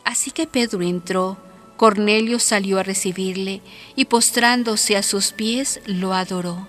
Así 0.04 0.32
que 0.32 0.48
Pedro 0.48 0.82
entró, 0.82 1.38
Cornelio 1.78 2.40
salió 2.40 2.80
a 2.80 2.84
recibirle 2.84 3.62
y 3.96 4.06
postrándose 4.06 4.96
a 4.96 5.04
sus 5.04 5.32
pies 5.32 5.82
lo 5.86 6.14
adoró. 6.14 6.68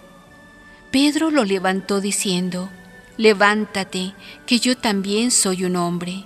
Pedro 0.91 1.31
lo 1.31 1.45
levantó 1.45 2.01
diciendo, 2.01 2.69
levántate, 3.17 4.15
que 4.47 4.59
yo 4.59 4.77
también 4.77 5.31
soy 5.31 5.65
un 5.65 5.77
hombre. 5.77 6.25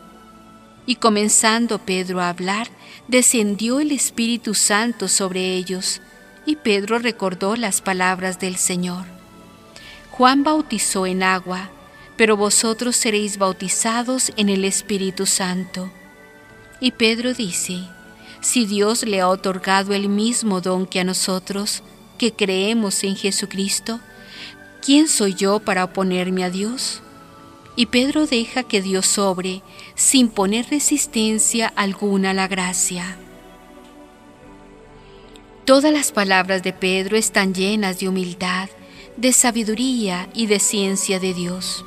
Y 0.87 0.97
comenzando 0.97 1.79
Pedro 1.79 2.21
a 2.21 2.29
hablar, 2.29 2.69
descendió 3.09 3.81
el 3.81 3.91
Espíritu 3.91 4.55
Santo 4.55 5.09
sobre 5.09 5.55
ellos, 5.55 6.01
y 6.47 6.57
Pedro 6.57 6.99
recordó 6.99 7.57
las 7.57 7.81
palabras 7.81 8.39
del 8.39 8.57
Señor. 8.57 9.05
Juan 10.11 10.45
bautizó 10.45 11.07
en 11.07 11.23
agua, 11.23 11.71
pero 12.17 12.37
vosotros 12.37 12.97
seréis 12.97 13.39
bautizados 13.39 14.33
en 14.37 14.49
el 14.49 14.65
Espíritu 14.65 15.27
Santo. 15.27 15.91
Y 16.81 16.93
Pedro 16.93 17.35
dice, 17.35 17.81
si 18.41 18.67
Dios 18.67 19.05
le 19.05 19.21
ha 19.21 19.29
otorgado 19.29 19.95
el 19.95 20.09
mismo 20.09 20.61
don 20.61 20.87
que 20.87 21.01
a 21.01 21.05
nosotros, 21.05 21.83
que 22.19 22.33
creemos 22.33 23.05
en 23.05 23.17
Jesucristo, 23.17 24.01
¿quién 24.85 25.09
soy 25.09 25.35
yo 25.35 25.61
para 25.61 25.85
oponerme 25.85 26.45
a 26.45 26.51
Dios? 26.51 27.03
Y 27.79 27.87
Pedro 27.87 28.27
deja 28.27 28.65
que 28.65 28.83
Dios 28.83 29.07
sobre 29.07 29.63
sin 29.95 30.31
poner 30.31 30.67
resistencia 30.69 31.73
alguna 31.77 32.31
a 32.31 32.35
la 32.35 32.49
gracia. 32.49 33.17
Todas 35.65 35.93
las 35.93 36.11
palabras 36.11 36.65
de 36.65 36.73
Pedro 36.73 37.17
están 37.17 37.55
llenas 37.55 38.01
de 38.01 38.09
humildad, 38.09 38.69
de 39.17 39.33
sabiduría 39.33 40.29
y 40.35 40.47
de 40.47 40.59
ciencia 40.59 41.21
de 41.21 41.33
Dios. 41.35 41.85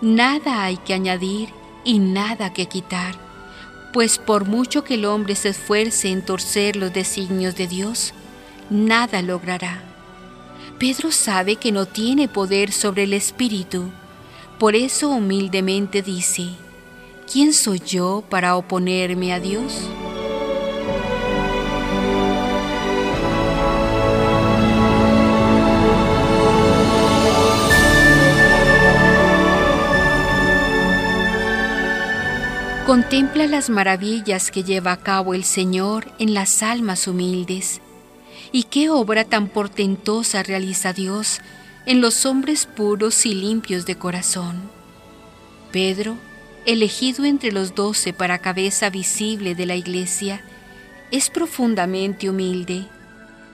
Nada 0.00 0.64
hay 0.64 0.78
que 0.78 0.94
añadir 0.94 1.50
y 1.84 2.00
nada 2.00 2.52
que 2.52 2.66
quitar, 2.66 3.14
pues 3.92 4.18
por 4.18 4.46
mucho 4.46 4.82
que 4.82 4.94
el 4.94 5.04
hombre 5.04 5.36
se 5.36 5.50
esfuerce 5.50 6.10
en 6.10 6.22
torcer 6.22 6.74
los 6.74 6.92
designios 6.92 7.54
de 7.54 7.68
Dios, 7.68 8.14
nada 8.68 9.22
logrará. 9.22 9.80
Pedro 10.80 11.12
sabe 11.12 11.54
que 11.54 11.70
no 11.70 11.86
tiene 11.86 12.26
poder 12.26 12.72
sobre 12.72 13.04
el 13.04 13.12
Espíritu, 13.12 13.92
por 14.58 14.74
eso 14.74 15.08
humildemente 15.10 16.02
dice, 16.02 16.48
¿quién 17.30 17.52
soy 17.52 17.80
yo 17.80 18.24
para 18.28 18.56
oponerme 18.56 19.32
a 19.32 19.40
Dios? 19.40 19.88
Contempla 32.86 33.46
las 33.46 33.68
maravillas 33.68 34.50
que 34.50 34.64
lleva 34.64 34.92
a 34.92 34.96
cabo 34.96 35.34
el 35.34 35.44
Señor 35.44 36.06
en 36.18 36.32
las 36.32 36.62
almas 36.62 37.06
humildes 37.06 37.82
¿Y 38.52 38.64
qué 38.64 38.88
obra 38.90 39.24
tan 39.24 39.48
portentosa 39.48 40.42
realiza 40.42 40.92
Dios 40.92 41.40
en 41.88 42.02
los 42.02 42.26
hombres 42.26 42.66
puros 42.66 43.24
y 43.24 43.32
limpios 43.32 43.86
de 43.86 43.96
corazón? 43.96 44.60
Pedro, 45.72 46.18
elegido 46.66 47.24
entre 47.24 47.50
los 47.50 47.74
doce 47.74 48.12
para 48.12 48.40
cabeza 48.40 48.90
visible 48.90 49.54
de 49.54 49.64
la 49.64 49.74
iglesia, 49.74 50.44
es 51.10 51.30
profundamente 51.30 52.28
humilde. 52.28 52.84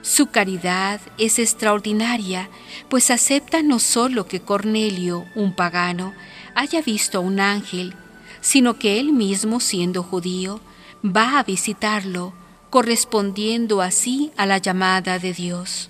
Su 0.01 0.27
caridad 0.27 0.99
es 1.17 1.39
extraordinaria, 1.39 2.49
pues 2.89 3.09
acepta 3.09 3.63
no 3.63 3.79
solo 3.79 4.27
que 4.27 4.41
Cornelio, 4.41 5.25
un 5.33 5.55
pagano, 5.55 6.13
haya 6.55 6.81
visto 6.81 7.19
a 7.19 7.21
un 7.21 7.39
ángel, 7.39 7.93
sino 8.41 8.77
que 8.77 8.99
él 8.99 9.13
mismo, 9.13 9.61
siendo 9.61 10.03
judío, 10.03 10.59
va 11.05 11.39
a 11.39 11.43
visitarlo 11.43 12.33
correspondiendo 12.69 13.81
así 13.81 14.33
a 14.35 14.45
la 14.45 14.57
llamada 14.57 15.19
de 15.19 15.31
Dios. 15.31 15.89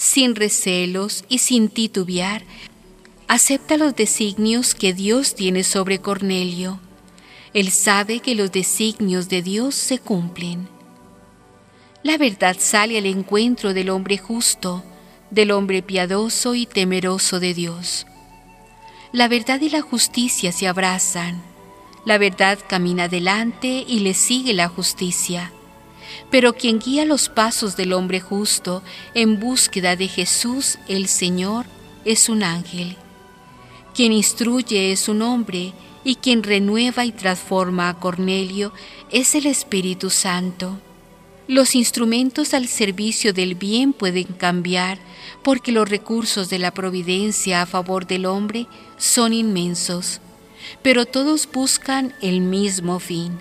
Sin 0.00 0.34
recelos 0.34 1.24
y 1.28 1.40
sin 1.40 1.68
titubear, 1.68 2.42
acepta 3.28 3.76
los 3.76 3.94
designios 3.94 4.74
que 4.74 4.94
Dios 4.94 5.34
tiene 5.34 5.62
sobre 5.62 5.98
Cornelio. 5.98 6.80
Él 7.52 7.70
sabe 7.70 8.20
que 8.20 8.34
los 8.34 8.50
designios 8.50 9.28
de 9.28 9.42
Dios 9.42 9.74
se 9.74 9.98
cumplen. 9.98 10.68
La 12.02 12.16
verdad 12.16 12.56
sale 12.58 12.96
al 12.96 13.04
encuentro 13.04 13.74
del 13.74 13.90
hombre 13.90 14.16
justo, 14.16 14.82
del 15.30 15.50
hombre 15.50 15.82
piadoso 15.82 16.54
y 16.54 16.64
temeroso 16.64 17.38
de 17.38 17.52
Dios. 17.52 18.06
La 19.12 19.28
verdad 19.28 19.60
y 19.60 19.68
la 19.68 19.82
justicia 19.82 20.50
se 20.50 20.66
abrazan. 20.66 21.42
La 22.06 22.16
verdad 22.16 22.58
camina 22.66 23.04
adelante 23.04 23.84
y 23.86 23.98
le 23.98 24.14
sigue 24.14 24.54
la 24.54 24.68
justicia 24.68 25.52
pero 26.30 26.54
quien 26.54 26.78
guía 26.78 27.04
los 27.04 27.28
pasos 27.28 27.76
del 27.76 27.92
hombre 27.92 28.20
justo 28.20 28.82
en 29.14 29.40
búsqueda 29.40 29.96
de 29.96 30.08
Jesús 30.08 30.78
el 30.88 31.08
Señor 31.08 31.66
es 32.04 32.28
un 32.28 32.42
ángel. 32.42 32.96
Quien 33.94 34.12
instruye 34.12 34.92
es 34.92 35.08
un 35.08 35.22
hombre 35.22 35.72
y 36.04 36.16
quien 36.16 36.42
renueva 36.42 37.04
y 37.04 37.12
transforma 37.12 37.88
a 37.88 37.98
Cornelio 37.98 38.72
es 39.10 39.34
el 39.34 39.46
Espíritu 39.46 40.10
Santo. 40.10 40.78
Los 41.48 41.74
instrumentos 41.74 42.54
al 42.54 42.68
servicio 42.68 43.32
del 43.32 43.56
bien 43.56 43.92
pueden 43.92 44.24
cambiar 44.24 44.98
porque 45.42 45.72
los 45.72 45.88
recursos 45.88 46.48
de 46.48 46.58
la 46.58 46.72
providencia 46.72 47.62
a 47.62 47.66
favor 47.66 48.06
del 48.06 48.26
hombre 48.26 48.66
son 48.98 49.32
inmensos, 49.32 50.20
pero 50.82 51.06
todos 51.06 51.48
buscan 51.50 52.14
el 52.20 52.40
mismo 52.40 53.00
fin, 53.00 53.38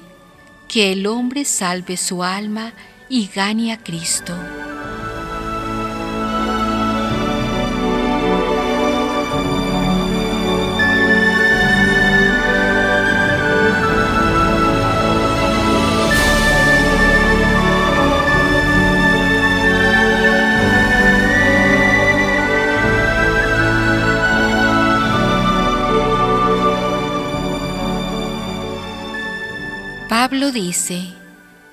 que 0.70 0.92
el 0.92 1.08
hombre 1.08 1.46
salve 1.46 1.98
su 1.98 2.24
alma 2.24 2.74
y 3.10 3.28
gane 3.28 3.74
a 3.74 3.78
Cristo. 3.78 4.36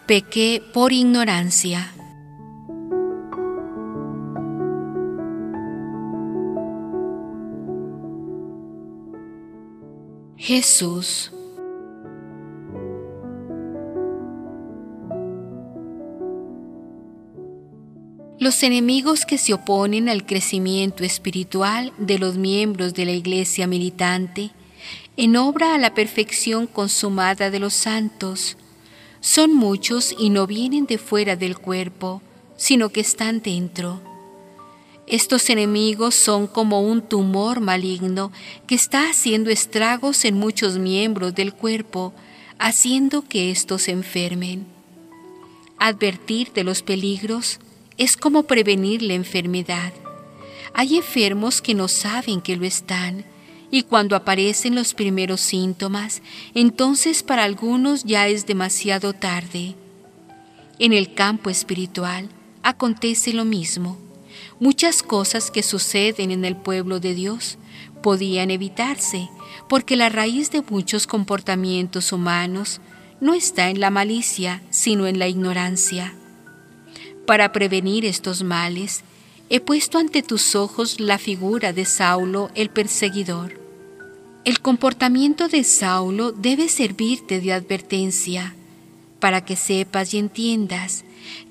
Pequé 0.06 0.62
por 0.72 0.92
ignorancia. 0.92 1.92
Jesús. 10.36 11.32
Los 18.38 18.62
enemigos 18.62 19.24
que 19.24 19.38
se 19.38 19.54
oponen 19.54 20.08
al 20.08 20.24
crecimiento 20.24 21.02
espiritual 21.02 21.92
de 21.98 22.18
los 22.18 22.36
miembros 22.36 22.94
de 22.94 23.06
la 23.06 23.12
iglesia 23.12 23.66
militante 23.66 24.50
en 25.16 25.36
obra 25.36 25.74
a 25.74 25.78
la 25.78 25.94
perfección 25.94 26.66
consumada 26.66 27.50
de 27.50 27.58
los 27.58 27.74
santos. 27.74 28.56
Son 29.26 29.52
muchos 29.52 30.14
y 30.16 30.30
no 30.30 30.46
vienen 30.46 30.86
de 30.86 30.98
fuera 30.98 31.34
del 31.34 31.58
cuerpo, 31.58 32.22
sino 32.56 32.90
que 32.90 33.00
están 33.00 33.42
dentro. 33.42 34.00
Estos 35.08 35.50
enemigos 35.50 36.14
son 36.14 36.46
como 36.46 36.80
un 36.80 37.02
tumor 37.02 37.58
maligno 37.58 38.30
que 38.68 38.76
está 38.76 39.10
haciendo 39.10 39.50
estragos 39.50 40.24
en 40.24 40.38
muchos 40.38 40.78
miembros 40.78 41.34
del 41.34 41.52
cuerpo, 41.52 42.14
haciendo 42.60 43.22
que 43.22 43.50
éstos 43.50 43.88
enfermen. 43.88 44.64
Advertir 45.76 46.52
de 46.52 46.62
los 46.62 46.82
peligros 46.82 47.58
es 47.98 48.16
como 48.16 48.44
prevenir 48.44 49.02
la 49.02 49.14
enfermedad. 49.14 49.92
Hay 50.72 50.98
enfermos 50.98 51.60
que 51.60 51.74
no 51.74 51.88
saben 51.88 52.40
que 52.40 52.54
lo 52.54 52.64
están 52.64 53.24
y 53.70 53.82
cuando 53.82 54.16
aparecen 54.16 54.74
los 54.74 54.94
primeros 54.94 55.40
síntomas, 55.40 56.22
entonces 56.54 57.22
para 57.22 57.44
algunos 57.44 58.04
ya 58.04 58.28
es 58.28 58.46
demasiado 58.46 59.12
tarde. 59.12 59.74
En 60.78 60.92
el 60.92 61.14
campo 61.14 61.50
espiritual 61.50 62.28
acontece 62.62 63.32
lo 63.32 63.44
mismo. 63.44 63.98
Muchas 64.60 65.02
cosas 65.02 65.50
que 65.50 65.62
suceden 65.62 66.30
en 66.30 66.44
el 66.44 66.56
pueblo 66.56 67.00
de 67.00 67.14
Dios 67.14 67.58
podían 68.02 68.50
evitarse, 68.50 69.28
porque 69.68 69.96
la 69.96 70.08
raíz 70.08 70.50
de 70.50 70.62
muchos 70.62 71.06
comportamientos 71.06 72.12
humanos 72.12 72.80
no 73.20 73.34
está 73.34 73.70
en 73.70 73.80
la 73.80 73.90
malicia, 73.90 74.62
sino 74.70 75.06
en 75.06 75.18
la 75.18 75.28
ignorancia. 75.28 76.14
Para 77.26 77.52
prevenir 77.52 78.04
estos 78.04 78.42
males, 78.42 79.02
he 79.48 79.60
puesto 79.60 79.98
ante 79.98 80.22
tus 80.22 80.54
ojos 80.54 80.98
la 81.00 81.18
figura 81.18 81.72
de 81.72 81.84
Saulo 81.84 82.50
el 82.54 82.70
perseguidor. 82.70 83.60
El 84.44 84.60
comportamiento 84.60 85.48
de 85.48 85.64
Saulo 85.64 86.32
debe 86.32 86.68
servirte 86.68 87.40
de 87.40 87.52
advertencia 87.52 88.54
para 89.20 89.44
que 89.44 89.56
sepas 89.56 90.14
y 90.14 90.18
entiendas 90.18 91.04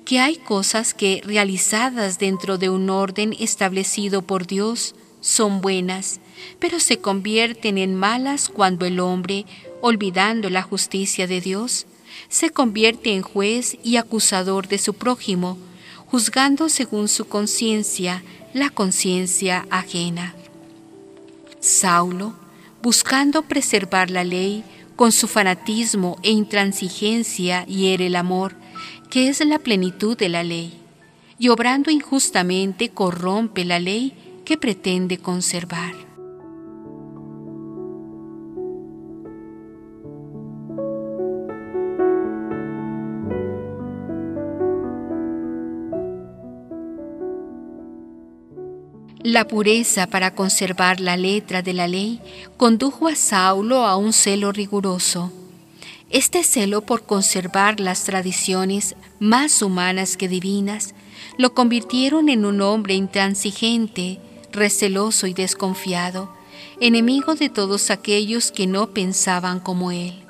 que 0.04 0.20
hay 0.20 0.36
cosas 0.36 0.94
que 0.94 1.22
realizadas 1.24 2.18
dentro 2.18 2.58
de 2.58 2.70
un 2.70 2.88
orden 2.90 3.34
establecido 3.38 4.22
por 4.22 4.46
Dios 4.46 4.94
son 5.20 5.60
buenas, 5.60 6.20
pero 6.58 6.80
se 6.80 6.98
convierten 6.98 7.78
en 7.78 7.94
malas 7.96 8.48
cuando 8.48 8.86
el 8.86 9.00
hombre, 9.00 9.44
olvidando 9.80 10.48
la 10.50 10.62
justicia 10.62 11.26
de 11.26 11.40
Dios, 11.40 11.86
se 12.28 12.50
convierte 12.50 13.12
en 13.12 13.22
juez 13.22 13.76
y 13.82 13.96
acusador 13.96 14.68
de 14.68 14.78
su 14.78 14.94
prójimo, 14.94 15.58
juzgando 16.06 16.68
según 16.68 17.08
su 17.08 17.26
conciencia 17.26 18.22
la 18.54 18.70
conciencia 18.70 19.66
ajena. 19.70 20.34
Saulo, 21.60 22.34
buscando 22.82 23.42
preservar 23.42 24.10
la 24.10 24.24
ley, 24.24 24.64
con 24.94 25.12
su 25.12 25.28
fanatismo 25.28 26.16
e 26.22 26.30
intransigencia 26.30 27.66
hiere 27.66 28.06
el 28.06 28.16
amor, 28.16 28.54
que 29.10 29.28
es 29.28 29.44
la 29.44 29.58
plenitud 29.58 30.16
de 30.16 30.30
la 30.30 30.42
ley, 30.42 30.80
y 31.38 31.48
obrando 31.48 31.90
injustamente 31.90 32.88
corrompe 32.88 33.64
la 33.64 33.78
ley 33.78 34.42
que 34.46 34.56
pretende 34.56 35.18
conservar. 35.18 36.05
La 49.28 49.48
pureza 49.48 50.06
para 50.06 50.36
conservar 50.36 51.00
la 51.00 51.16
letra 51.16 51.60
de 51.60 51.72
la 51.72 51.88
ley 51.88 52.20
condujo 52.56 53.08
a 53.08 53.16
Saulo 53.16 53.84
a 53.84 53.96
un 53.96 54.12
celo 54.12 54.52
riguroso. 54.52 55.32
Este 56.10 56.44
celo 56.44 56.82
por 56.82 57.06
conservar 57.06 57.80
las 57.80 58.04
tradiciones 58.04 58.94
más 59.18 59.62
humanas 59.62 60.16
que 60.16 60.28
divinas 60.28 60.94
lo 61.38 61.54
convirtieron 61.54 62.28
en 62.28 62.46
un 62.46 62.60
hombre 62.60 62.94
intransigente, 62.94 64.20
receloso 64.52 65.26
y 65.26 65.34
desconfiado, 65.34 66.32
enemigo 66.80 67.34
de 67.34 67.48
todos 67.48 67.90
aquellos 67.90 68.52
que 68.52 68.68
no 68.68 68.90
pensaban 68.90 69.58
como 69.58 69.90
él. 69.90 70.22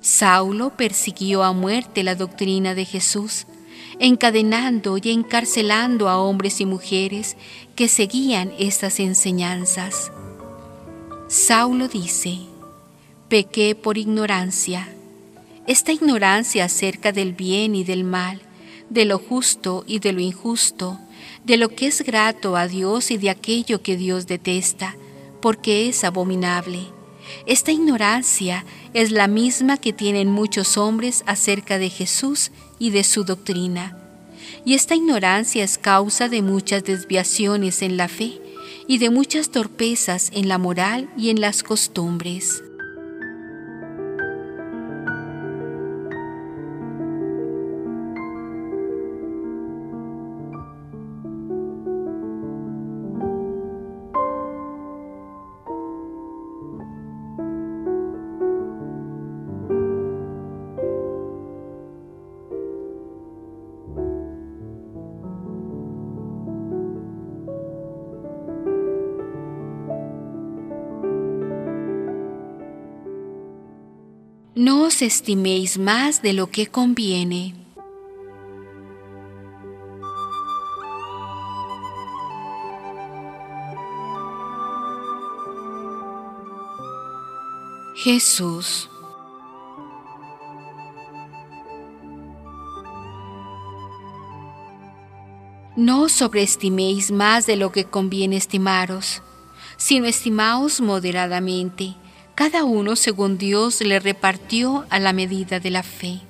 Saulo 0.00 0.70
persiguió 0.70 1.44
a 1.44 1.52
muerte 1.52 2.02
la 2.02 2.14
doctrina 2.14 2.74
de 2.74 2.86
Jesús, 2.86 3.46
encadenando 4.00 4.96
y 4.96 5.10
encarcelando 5.10 6.08
a 6.08 6.18
hombres 6.18 6.60
y 6.60 6.66
mujeres 6.66 7.36
que 7.76 7.86
seguían 7.86 8.50
estas 8.58 8.98
enseñanzas. 8.98 10.10
Saulo 11.28 11.86
dice, 11.86 12.38
pequé 13.28 13.74
por 13.74 13.98
ignorancia. 13.98 14.88
Esta 15.66 15.92
ignorancia 15.92 16.64
acerca 16.64 17.12
del 17.12 17.34
bien 17.34 17.74
y 17.76 17.84
del 17.84 18.02
mal, 18.02 18.40
de 18.88 19.04
lo 19.04 19.18
justo 19.18 19.84
y 19.86 19.98
de 19.98 20.14
lo 20.14 20.20
injusto, 20.20 20.98
de 21.44 21.58
lo 21.58 21.68
que 21.68 21.86
es 21.86 22.02
grato 22.02 22.56
a 22.56 22.66
Dios 22.66 23.10
y 23.10 23.18
de 23.18 23.28
aquello 23.28 23.82
que 23.82 23.98
Dios 23.98 24.26
detesta, 24.26 24.96
porque 25.42 25.88
es 25.88 26.04
abominable. 26.04 26.99
Esta 27.46 27.72
ignorancia 27.72 28.64
es 28.94 29.10
la 29.10 29.28
misma 29.28 29.76
que 29.76 29.92
tienen 29.92 30.30
muchos 30.30 30.76
hombres 30.76 31.22
acerca 31.26 31.78
de 31.78 31.90
Jesús 31.90 32.50
y 32.78 32.90
de 32.90 33.04
su 33.04 33.24
doctrina. 33.24 33.96
Y 34.64 34.74
esta 34.74 34.94
ignorancia 34.94 35.64
es 35.64 35.78
causa 35.78 36.28
de 36.28 36.42
muchas 36.42 36.84
desviaciones 36.84 37.82
en 37.82 37.96
la 37.96 38.08
fe 38.08 38.40
y 38.86 38.98
de 38.98 39.10
muchas 39.10 39.50
torpezas 39.50 40.30
en 40.34 40.48
la 40.48 40.58
moral 40.58 41.08
y 41.16 41.30
en 41.30 41.40
las 41.40 41.62
costumbres. 41.62 42.62
Estiméis 75.02 75.78
más 75.78 76.22
de 76.22 76.32
lo 76.32 76.48
que 76.48 76.66
conviene. 76.66 77.54
Jesús. 88.02 88.88
No 95.76 96.08
sobreestiméis 96.08 97.10
más 97.10 97.44
de 97.44 97.56
lo 97.56 97.72
que 97.72 97.84
conviene 97.84 98.36
estimaros, 98.36 99.22
sino 99.76 100.06
estimaos 100.06 100.80
moderadamente, 100.80 101.94
cada 102.40 102.64
uno 102.64 102.96
según 102.96 103.36
Dios 103.36 103.82
le 103.82 104.00
repartió 104.00 104.86
a 104.88 104.98
la 104.98 105.12
medida 105.12 105.60
de 105.60 105.68
la 105.68 105.82
fe. 105.82 106.20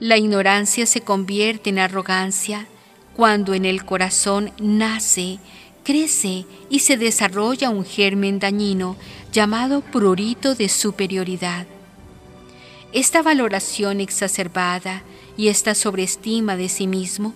La 0.00 0.16
ignorancia 0.16 0.84
se 0.84 1.00
convierte 1.00 1.70
en 1.70 1.78
arrogancia 1.78 2.66
cuando 3.14 3.54
en 3.54 3.64
el 3.64 3.84
corazón 3.84 4.50
nace, 4.60 5.38
crece 5.84 6.44
y 6.68 6.80
se 6.80 6.96
desarrolla 6.96 7.70
un 7.70 7.84
germen 7.84 8.40
dañino 8.40 8.96
llamado 9.32 9.80
prurito 9.80 10.56
de 10.56 10.68
superioridad. 10.68 11.68
Esta 12.92 13.22
valoración 13.22 14.00
exacerbada 14.00 15.04
y 15.36 15.50
esta 15.50 15.76
sobreestima 15.76 16.56
de 16.56 16.68
sí 16.68 16.88
mismo, 16.88 17.32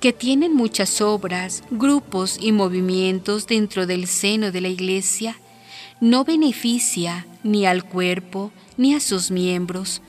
que 0.00 0.12
tienen 0.12 0.54
muchas 0.54 1.00
obras, 1.00 1.64
grupos 1.70 2.36
y 2.38 2.52
movimientos 2.52 3.46
dentro 3.46 3.86
del 3.86 4.06
seno 4.06 4.52
de 4.52 4.60
la 4.60 4.68
Iglesia, 4.68 5.38
no 6.00 6.24
beneficia 6.24 7.26
ni 7.42 7.66
al 7.66 7.84
cuerpo 7.84 8.52
ni 8.76 8.94
a 8.94 9.00
sus 9.00 9.30
miembros, 9.30 10.00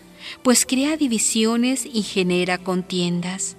pues 0.44 0.66
crea 0.66 0.98
divisiones 0.98 1.86
y 1.86 2.04
genera 2.04 2.58
contiendas. 2.58 3.56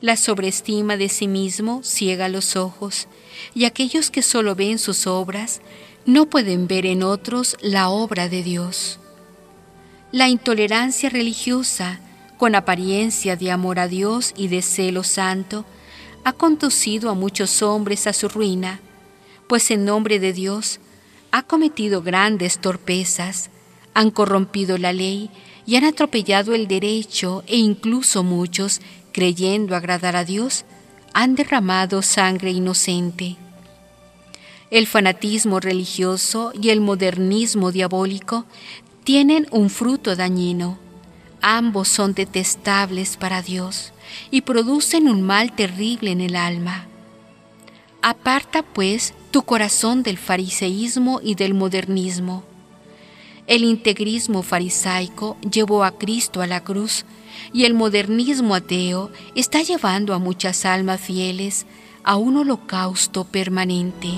La 0.00 0.16
sobreestima 0.16 0.96
de 0.96 1.08
sí 1.08 1.28
mismo 1.28 1.82
ciega 1.82 2.28
los 2.28 2.56
ojos, 2.56 3.08
y 3.54 3.64
aquellos 3.64 4.10
que 4.10 4.22
solo 4.22 4.54
ven 4.54 4.78
sus 4.78 5.06
obras 5.06 5.60
no 6.06 6.26
pueden 6.26 6.66
ver 6.66 6.86
en 6.86 7.02
otros 7.02 7.56
la 7.60 7.88
obra 7.88 8.28
de 8.28 8.42
Dios. 8.42 8.98
La 10.12 10.28
intolerancia 10.28 11.08
religiosa, 11.08 12.00
con 12.36 12.54
apariencia 12.54 13.36
de 13.36 13.50
amor 13.50 13.78
a 13.78 13.88
Dios 13.88 14.32
y 14.36 14.48
de 14.48 14.62
celo 14.62 15.02
santo, 15.04 15.64
ha 16.24 16.32
conducido 16.32 17.10
a 17.10 17.14
muchos 17.14 17.62
hombres 17.62 18.06
a 18.06 18.12
su 18.12 18.28
ruina, 18.28 18.80
pues 19.48 19.70
en 19.70 19.84
nombre 19.84 20.18
de 20.18 20.32
Dios 20.32 20.80
ha 21.34 21.42
cometido 21.42 22.00
grandes 22.00 22.60
torpezas, 22.60 23.50
han 23.92 24.12
corrompido 24.12 24.78
la 24.78 24.92
ley 24.92 25.30
y 25.66 25.74
han 25.74 25.82
atropellado 25.82 26.54
el 26.54 26.68
derecho 26.68 27.42
e 27.48 27.56
incluso 27.56 28.22
muchos, 28.22 28.80
creyendo 29.10 29.74
agradar 29.74 30.14
a 30.14 30.24
Dios, 30.24 30.64
han 31.12 31.34
derramado 31.34 32.02
sangre 32.02 32.52
inocente. 32.52 33.34
El 34.70 34.86
fanatismo 34.86 35.58
religioso 35.58 36.52
y 36.54 36.70
el 36.70 36.80
modernismo 36.80 37.72
diabólico 37.72 38.44
tienen 39.02 39.48
un 39.50 39.70
fruto 39.70 40.14
dañino. 40.14 40.78
Ambos 41.40 41.88
son 41.88 42.14
detestables 42.14 43.16
para 43.16 43.42
Dios 43.42 43.92
y 44.30 44.42
producen 44.42 45.08
un 45.08 45.22
mal 45.22 45.50
terrible 45.50 46.12
en 46.12 46.20
el 46.20 46.36
alma. 46.36 46.86
Aparta 48.02 48.62
pues 48.62 49.14
tu 49.34 49.42
corazón 49.42 50.04
del 50.04 50.16
fariseísmo 50.16 51.20
y 51.20 51.34
del 51.34 51.54
modernismo 51.54 52.44
el 53.48 53.64
integrismo 53.64 54.44
farisaico 54.44 55.36
llevó 55.40 55.82
a 55.82 55.98
Cristo 55.98 56.40
a 56.40 56.46
la 56.46 56.62
cruz 56.62 57.04
y 57.52 57.64
el 57.64 57.74
modernismo 57.74 58.54
ateo 58.54 59.10
está 59.34 59.60
llevando 59.62 60.14
a 60.14 60.20
muchas 60.20 60.64
almas 60.64 61.00
fieles 61.00 61.66
a 62.04 62.14
un 62.14 62.36
holocausto 62.36 63.24
permanente. 63.24 64.10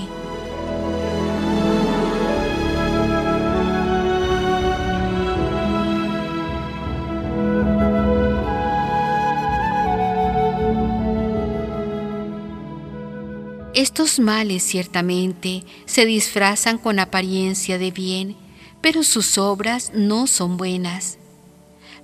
Estos 13.77 14.19
males 14.19 14.63
ciertamente 14.63 15.63
se 15.85 16.07
disfrazan 16.07 16.79
con 16.79 16.97
apariencia 16.97 17.77
de 17.77 17.91
bien 17.91 18.35
pero 18.81 19.03
sus 19.03 19.37
obras 19.37 19.91
no 19.93 20.25
son 20.25 20.57
buenas. 20.57 21.19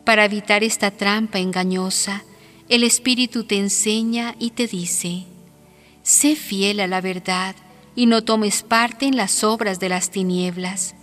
Para 0.05 0.26
evitar 0.26 0.63
esta 0.63 0.91
trampa 0.91 1.39
engañosa, 1.39 2.24
el 2.69 2.84
Espíritu 2.84 3.43
te 3.43 3.57
enseña 3.57 4.36
y 4.38 4.51
te 4.51 4.67
dice, 4.67 5.24
sé 6.03 6.36
fiel 6.36 6.80
a 6.80 6.88
la 6.88 7.01
verdad 7.01 7.55
y 7.95 8.05
no 8.05 8.24
tomes 8.24 8.61
parte 8.61 9.07
en 9.07 9.17
las 9.17 9.43
obras 9.43 9.80
de 9.80 9.89
las 9.89 10.11
tinieblas. 10.11 10.93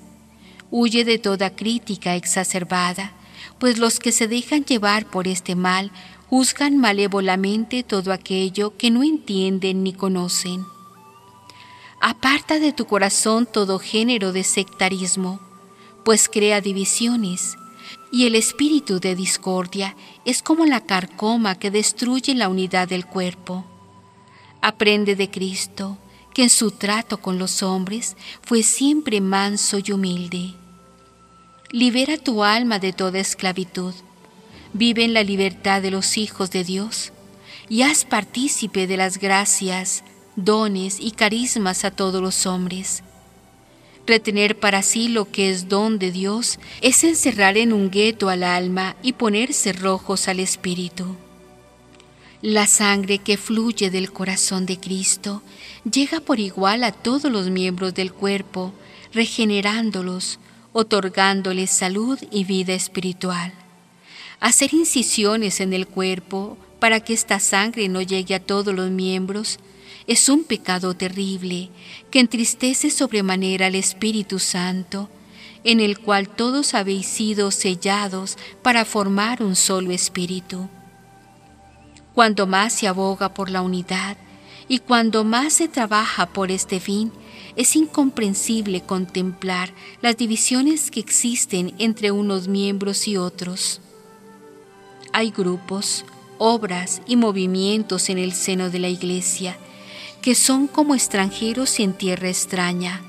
Huye 0.70 1.04
de 1.04 1.18
toda 1.18 1.56
crítica 1.56 2.14
exacerbada, 2.14 3.12
pues 3.58 3.78
los 3.78 3.98
que 3.98 4.12
se 4.12 4.28
dejan 4.28 4.64
llevar 4.64 5.06
por 5.06 5.26
este 5.26 5.56
mal 5.56 5.90
juzgan 6.30 6.78
malévolamente 6.78 7.82
todo 7.82 8.12
aquello 8.12 8.76
que 8.78 8.90
no 8.90 9.02
entienden 9.02 9.82
ni 9.82 9.92
conocen. 9.92 10.64
Aparta 12.00 12.58
de 12.58 12.72
tu 12.72 12.86
corazón 12.86 13.46
todo 13.46 13.78
género 13.78 14.32
de 14.32 14.44
sectarismo 14.44 15.40
pues 16.04 16.28
crea 16.28 16.60
divisiones, 16.60 17.56
y 18.12 18.26
el 18.26 18.34
espíritu 18.34 19.00
de 19.00 19.14
discordia 19.14 19.96
es 20.24 20.42
como 20.42 20.66
la 20.66 20.80
carcoma 20.80 21.58
que 21.58 21.70
destruye 21.70 22.34
la 22.34 22.48
unidad 22.48 22.88
del 22.88 23.06
cuerpo. 23.06 23.64
Aprende 24.60 25.14
de 25.16 25.30
Cristo, 25.30 25.98
que 26.34 26.44
en 26.44 26.50
su 26.50 26.70
trato 26.70 27.18
con 27.18 27.38
los 27.38 27.62
hombres 27.62 28.16
fue 28.42 28.62
siempre 28.62 29.20
manso 29.20 29.78
y 29.84 29.92
humilde. 29.92 30.54
Libera 31.70 32.16
tu 32.18 32.42
alma 32.42 32.78
de 32.78 32.92
toda 32.92 33.20
esclavitud, 33.20 33.94
vive 34.72 35.04
en 35.04 35.14
la 35.14 35.22
libertad 35.22 35.82
de 35.82 35.90
los 35.90 36.16
hijos 36.16 36.50
de 36.50 36.64
Dios 36.64 37.12
y 37.68 37.82
haz 37.82 38.04
partícipe 38.04 38.86
de 38.86 38.96
las 38.96 39.18
gracias, 39.18 40.02
dones 40.36 40.98
y 41.00 41.12
carismas 41.12 41.84
a 41.84 41.90
todos 41.90 42.20
los 42.22 42.46
hombres 42.46 43.02
Retener 44.10 44.58
para 44.58 44.82
sí 44.82 45.06
lo 45.08 45.30
que 45.30 45.50
es 45.50 45.68
don 45.68 46.00
de 46.00 46.10
Dios 46.10 46.58
es 46.80 47.04
encerrar 47.04 47.56
en 47.56 47.72
un 47.72 47.90
gueto 47.90 48.28
al 48.28 48.42
alma 48.42 48.96
y 49.04 49.12
poner 49.12 49.52
cerrojos 49.52 50.26
al 50.26 50.40
espíritu. 50.40 51.16
La 52.42 52.66
sangre 52.66 53.18
que 53.18 53.36
fluye 53.36 53.88
del 53.88 54.10
corazón 54.10 54.66
de 54.66 54.80
Cristo 54.80 55.42
llega 55.88 56.18
por 56.18 56.40
igual 56.40 56.82
a 56.82 56.90
todos 56.90 57.30
los 57.30 57.50
miembros 57.50 57.94
del 57.94 58.12
cuerpo, 58.12 58.72
regenerándolos, 59.12 60.40
otorgándoles 60.72 61.70
salud 61.70 62.18
y 62.32 62.42
vida 62.42 62.72
espiritual. 62.72 63.52
Hacer 64.40 64.72
incisiones 64.72 65.60
en 65.60 65.74
el 65.74 65.86
cuerpo 65.86 66.56
para 66.78 67.00
que 67.00 67.12
esta 67.12 67.38
sangre 67.40 67.88
no 67.88 68.00
llegue 68.00 68.34
a 68.34 68.40
todos 68.40 68.74
los 68.74 68.90
miembros 68.90 69.58
es 70.06 70.30
un 70.30 70.44
pecado 70.44 70.94
terrible 70.94 71.68
que 72.10 72.20
entristece 72.20 72.90
sobremanera 72.90 73.66
al 73.66 73.74
Espíritu 73.74 74.38
Santo, 74.38 75.10
en 75.62 75.78
el 75.78 75.98
cual 75.98 76.28
todos 76.28 76.72
habéis 76.72 77.06
sido 77.06 77.50
sellados 77.50 78.38
para 78.62 78.86
formar 78.86 79.42
un 79.42 79.56
solo 79.56 79.92
espíritu. 79.92 80.70
Cuando 82.14 82.46
más 82.46 82.72
se 82.72 82.88
aboga 82.88 83.34
por 83.34 83.50
la 83.50 83.60
unidad 83.60 84.16
y 84.68 84.78
cuando 84.78 85.22
más 85.22 85.52
se 85.52 85.68
trabaja 85.68 86.26
por 86.26 86.50
este 86.50 86.80
fin, 86.80 87.12
es 87.56 87.76
incomprensible 87.76 88.80
contemplar 88.80 89.74
las 90.00 90.16
divisiones 90.16 90.90
que 90.90 91.00
existen 91.00 91.74
entre 91.78 92.10
unos 92.10 92.48
miembros 92.48 93.06
y 93.06 93.18
otros. 93.18 93.82
Hay 95.12 95.30
grupos, 95.30 96.04
obras 96.38 97.02
y 97.06 97.16
movimientos 97.16 98.08
en 98.08 98.18
el 98.18 98.32
seno 98.32 98.70
de 98.70 98.78
la 98.78 98.88
Iglesia 98.88 99.56
que 100.20 100.34
son 100.34 100.66
como 100.66 100.94
extranjeros 100.94 101.80
en 101.80 101.94
tierra 101.94 102.28
extraña. 102.28 103.02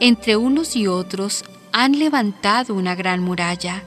Entre 0.00 0.36
unos 0.36 0.74
y 0.74 0.86
otros 0.86 1.44
han 1.72 1.98
levantado 1.98 2.74
una 2.74 2.94
gran 2.94 3.20
muralla. 3.20 3.84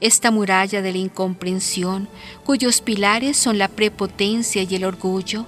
Esta 0.00 0.30
muralla 0.30 0.82
de 0.82 0.92
la 0.92 0.98
incomprensión, 0.98 2.08
cuyos 2.44 2.80
pilares 2.80 3.36
son 3.36 3.58
la 3.58 3.68
prepotencia 3.68 4.62
y 4.62 4.74
el 4.74 4.84
orgullo, 4.84 5.46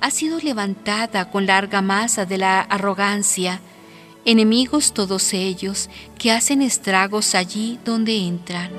ha 0.00 0.10
sido 0.10 0.38
levantada 0.38 1.30
con 1.30 1.46
larga 1.46 1.80
masa 1.80 2.26
de 2.26 2.38
la 2.38 2.60
arrogancia, 2.60 3.60
enemigos 4.24 4.92
todos 4.92 5.32
ellos 5.32 5.88
que 6.18 6.32
hacen 6.32 6.60
estragos 6.60 7.34
allí 7.34 7.78
donde 7.84 8.16
entran. 8.16 8.70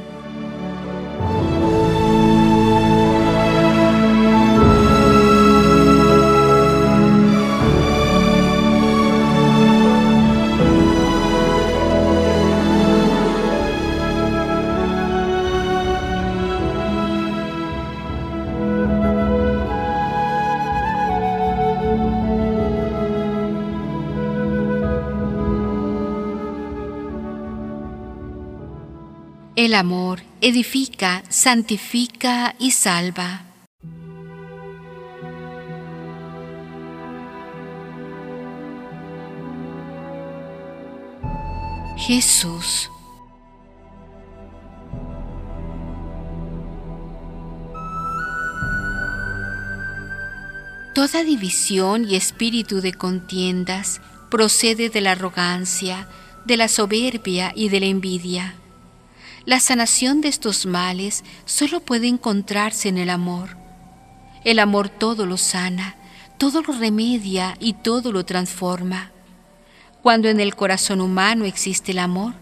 El 29.68 29.74
amor 29.74 30.22
edifica, 30.40 31.24
santifica 31.28 32.56
y 32.58 32.72
salva. 32.72 33.42
Jesús. 41.98 42.90
Toda 50.96 51.26
división 51.26 52.10
y 52.10 52.16
espíritu 52.16 52.80
de 52.80 52.94
contiendas 52.94 54.00
procede 54.32 54.90
de 54.90 55.02
la 55.02 55.12
arrogancia, 55.12 56.08
de 56.46 56.56
la 56.56 56.70
soberbia 56.70 57.52
y 57.54 57.68
de 57.68 57.82
la 57.82 57.88
envidia. 57.88 58.56
La 59.48 59.62
sanación 59.62 60.20
de 60.20 60.28
estos 60.28 60.66
males 60.66 61.24
solo 61.46 61.80
puede 61.80 62.10
encontrarse 62.10 62.90
en 62.90 62.98
el 62.98 63.10
amor. 63.10 63.56
El 64.44 64.60
amor 64.60 64.90
todo 64.90 65.26
lo 65.26 65.38
sana, 65.38 65.96
todo 66.38 66.62
lo 66.62 66.74
remedia 66.74 67.56
y 67.62 67.72
todo 67.72 68.12
lo 68.12 68.26
transforma. 68.26 69.12
Cuando 70.04 70.28
en 70.28 70.42
el 70.42 70.54
corazón 70.54 71.00
humano 71.00 71.46
existe 71.46 71.94
el 71.94 72.00
amor, 72.00 72.34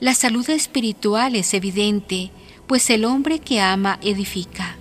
la 0.00 0.14
salud 0.14 0.50
espiritual 0.50 1.36
es 1.36 1.54
evidente, 1.54 2.32
pues 2.66 2.90
el 2.90 3.04
hombre 3.04 3.38
que 3.38 3.60
ama 3.60 4.00
edifica. 4.02 4.76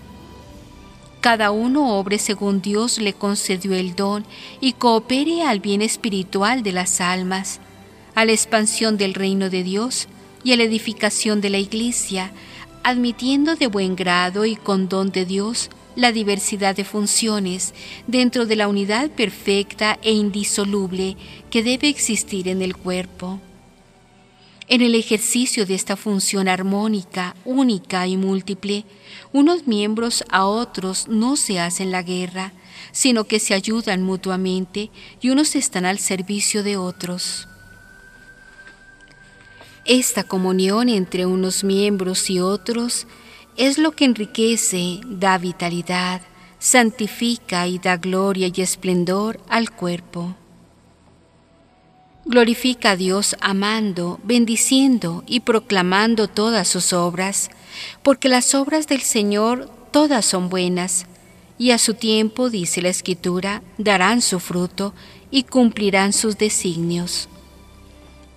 Cada 1.21 1.51
uno 1.51 1.99
obre 1.99 2.17
según 2.17 2.59
Dios 2.59 2.97
le 2.97 3.13
concedió 3.13 3.75
el 3.75 3.95
don 3.95 4.25
y 4.61 4.73
coopere 4.73 5.43
al 5.43 5.59
bien 5.59 5.83
espiritual 5.83 6.63
de 6.63 6.71
las 6.71 7.01
almas, 7.01 7.59
a 8.15 8.25
la 8.25 8.31
expansión 8.31 8.97
del 8.97 9.13
reino 9.13 9.51
de 9.51 9.61
Dios 9.61 10.07
y 10.47 10.53
a 10.53 10.55
la 10.55 10.63
edificación 10.63 11.41
de 11.41 11.49
la 11.49 11.57
Iglesia, 11.57 12.31
admitiendo 12.81 13.57
de 13.57 13.67
buen 13.67 13.97
grado 13.97 14.45
y 14.45 14.55
con 14.55 14.87
don 14.87 15.11
de 15.11 15.25
Dios 15.25 15.69
la 15.97 16.13
diversidad 16.13 16.73
de 16.73 16.85
funciones 16.85 17.73
dentro 18.07 18.45
de 18.45 18.55
la 18.55 18.69
unidad 18.69 19.09
perfecta 19.11 19.99
e 20.01 20.13
indisoluble 20.13 21.17
que 21.49 21.63
debe 21.63 21.89
existir 21.89 22.47
en 22.47 22.61
el 22.61 22.77
cuerpo. 22.77 23.41
En 24.69 24.81
el 24.81 24.95
ejercicio 24.95 25.65
de 25.65 25.75
esta 25.75 25.97
función 25.97 26.47
armónica, 26.47 27.35
única 27.43 28.07
y 28.07 28.15
múltiple, 28.15 28.85
unos 29.33 29.67
miembros 29.67 30.23
a 30.29 30.45
otros 30.45 31.09
no 31.09 31.35
se 31.35 31.59
hacen 31.59 31.91
la 31.91 32.03
guerra, 32.03 32.53
sino 32.93 33.25
que 33.25 33.41
se 33.41 33.53
ayudan 33.53 34.01
mutuamente 34.01 34.91
y 35.19 35.29
unos 35.29 35.57
están 35.57 35.83
al 35.83 35.99
servicio 35.99 36.63
de 36.63 36.77
otros. 36.77 37.49
Esta 39.87 40.25
comunión 40.25 40.89
entre 40.89 41.25
unos 41.25 41.63
miembros 41.63 42.29
y 42.29 42.41
otros 42.41 43.07
es 43.55 43.77
lo 43.77 43.93
que 43.93 44.03
enriquece, 44.03 44.99
da 45.05 45.37
vitalidad, 45.37 46.19
santifica 46.59 47.67
y 47.67 47.79
da 47.79 47.95
gloria 47.95 48.51
y 48.53 48.61
esplendor 48.61 49.39
al 49.47 49.71
cuerpo. 49.71 50.35
Glorifica 52.25 52.91
a 52.91 52.95
Dios 52.97 53.37
amando, 53.39 54.19
bendiciendo 54.25 55.23
y 55.25 55.39
proclamando 55.39 56.27
todas 56.27 56.67
sus 56.67 56.91
obras, 56.91 57.49
porque 58.03 58.27
las 58.27 58.55
obras 58.55 58.87
del 58.87 59.01
Señor 59.01 59.71
todas 59.91 60.25
son 60.25 60.49
buenas, 60.49 61.05
y 61.57 61.71
a 61.71 61.77
su 61.77 61.93
tiempo, 61.93 62.49
dice 62.49 62.81
la 62.81 62.89
Escritura, 62.89 63.63
darán 63.77 64.21
su 64.21 64.41
fruto 64.41 64.93
y 65.31 65.43
cumplirán 65.43 66.11
sus 66.11 66.37
designios. 66.37 67.29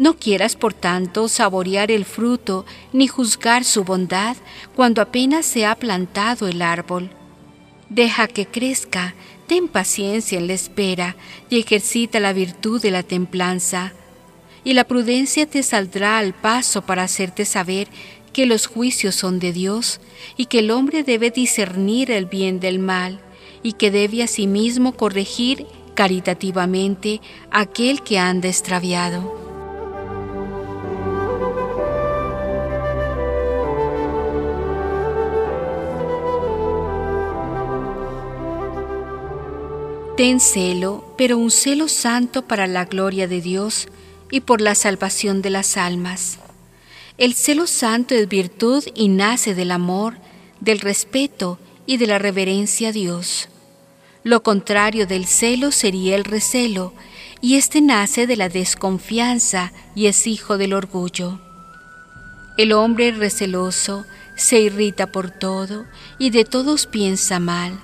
No 0.01 0.17
quieras, 0.17 0.57
por 0.57 0.73
tanto, 0.73 1.29
saborear 1.29 1.91
el 1.91 2.07
fruto 2.07 2.65
ni 2.95 3.07
juzgar 3.07 3.65
su 3.65 3.85
bondad 3.85 4.35
cuando 4.75 5.03
apenas 5.03 5.45
se 5.45 5.67
ha 5.67 5.75
plantado 5.75 6.49
el 6.49 6.63
árbol. 6.63 7.11
Deja 7.91 8.27
que 8.27 8.47
crezca, 8.47 9.15
ten 9.47 9.69
paciencia 9.69 10.39
en 10.39 10.47
la 10.47 10.55
espera 10.55 11.17
y 11.51 11.61
ejercita 11.61 12.19
la 12.19 12.33
virtud 12.33 12.81
de 12.81 12.91
la 12.91 13.03
templanza. 13.03 13.93
Y 14.65 14.73
la 14.73 14.85
prudencia 14.85 15.45
te 15.45 15.63
saldrá 15.63 16.17
al 16.17 16.33
paso 16.33 16.81
para 16.81 17.03
hacerte 17.03 17.45
saber 17.45 17.87
que 18.33 18.47
los 18.47 18.67
juicios 18.67 19.17
son 19.17 19.39
de 19.39 19.53
Dios 19.53 20.01
y 20.39 20.47
que 20.47 20.61
el 20.61 20.71
hombre 20.71 21.03
debe 21.03 21.31
discernir 21.31 22.11
el 22.11 22.25
bien 22.25 22.59
del 22.59 22.79
mal 22.79 23.21
y 23.63 23.75
que 23.75 23.91
debe 23.91 24.23
asimismo 24.23 24.97
corregir 24.97 25.67
caritativamente 25.93 27.21
aquel 27.51 28.01
que 28.03 28.19
anda 28.19 28.49
extraviado. 28.49 29.40
Ten 40.21 40.39
celo, 40.39 41.15
pero 41.17 41.39
un 41.39 41.51
celo 41.51 41.89
santo 41.89 42.43
para 42.43 42.67
la 42.67 42.85
gloria 42.85 43.27
de 43.27 43.41
Dios 43.41 43.89
y 44.31 44.41
por 44.41 44.61
la 44.61 44.75
salvación 44.75 45.41
de 45.41 45.49
las 45.49 45.79
almas. 45.79 46.39
El 47.17 47.33
celo 47.33 47.67
santo 47.67 48.15
es 48.15 48.29
virtud 48.29 48.85
y 48.95 49.09
nace 49.09 49.55
del 49.55 49.71
amor, 49.71 50.19
del 50.61 50.81
respeto 50.81 51.59
y 51.87 51.97
de 51.97 52.07
la 52.07 52.19
reverencia 52.19 52.91
a 52.91 52.93
Dios. 52.93 53.49
Lo 54.23 54.43
contrario 54.43 55.07
del 55.07 55.25
celo 55.25 55.73
sería 55.73 56.17
el 56.17 56.25
recelo, 56.25 56.93
y 57.41 57.57
éste 57.57 57.81
nace 57.81 58.27
de 58.27 58.37
la 58.37 58.51
desconfianza 58.51 59.73
y 59.95 60.05
es 60.05 60.27
hijo 60.27 60.59
del 60.59 60.75
orgullo. 60.75 61.41
El 62.59 62.75
hombre 62.75 63.13
receloso 63.13 64.05
se 64.37 64.61
irrita 64.61 65.07
por 65.13 65.31
todo 65.31 65.87
y 66.19 66.29
de 66.29 66.45
todos 66.45 66.85
piensa 66.85 67.41
mal, 67.41 67.81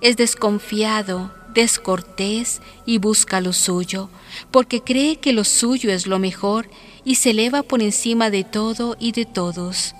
es 0.00 0.16
desconfiado, 0.16 1.41
descortés 1.54 2.60
y 2.86 2.98
busca 2.98 3.40
lo 3.40 3.52
suyo, 3.52 4.08
porque 4.50 4.80
cree 4.82 5.16
que 5.16 5.32
lo 5.32 5.44
suyo 5.44 5.90
es 5.90 6.06
lo 6.06 6.18
mejor 6.18 6.68
y 7.04 7.16
se 7.16 7.30
eleva 7.30 7.62
por 7.62 7.82
encima 7.82 8.30
de 8.30 8.44
todo 8.44 8.96
y 8.98 9.12
de 9.12 9.24
todos. 9.24 9.94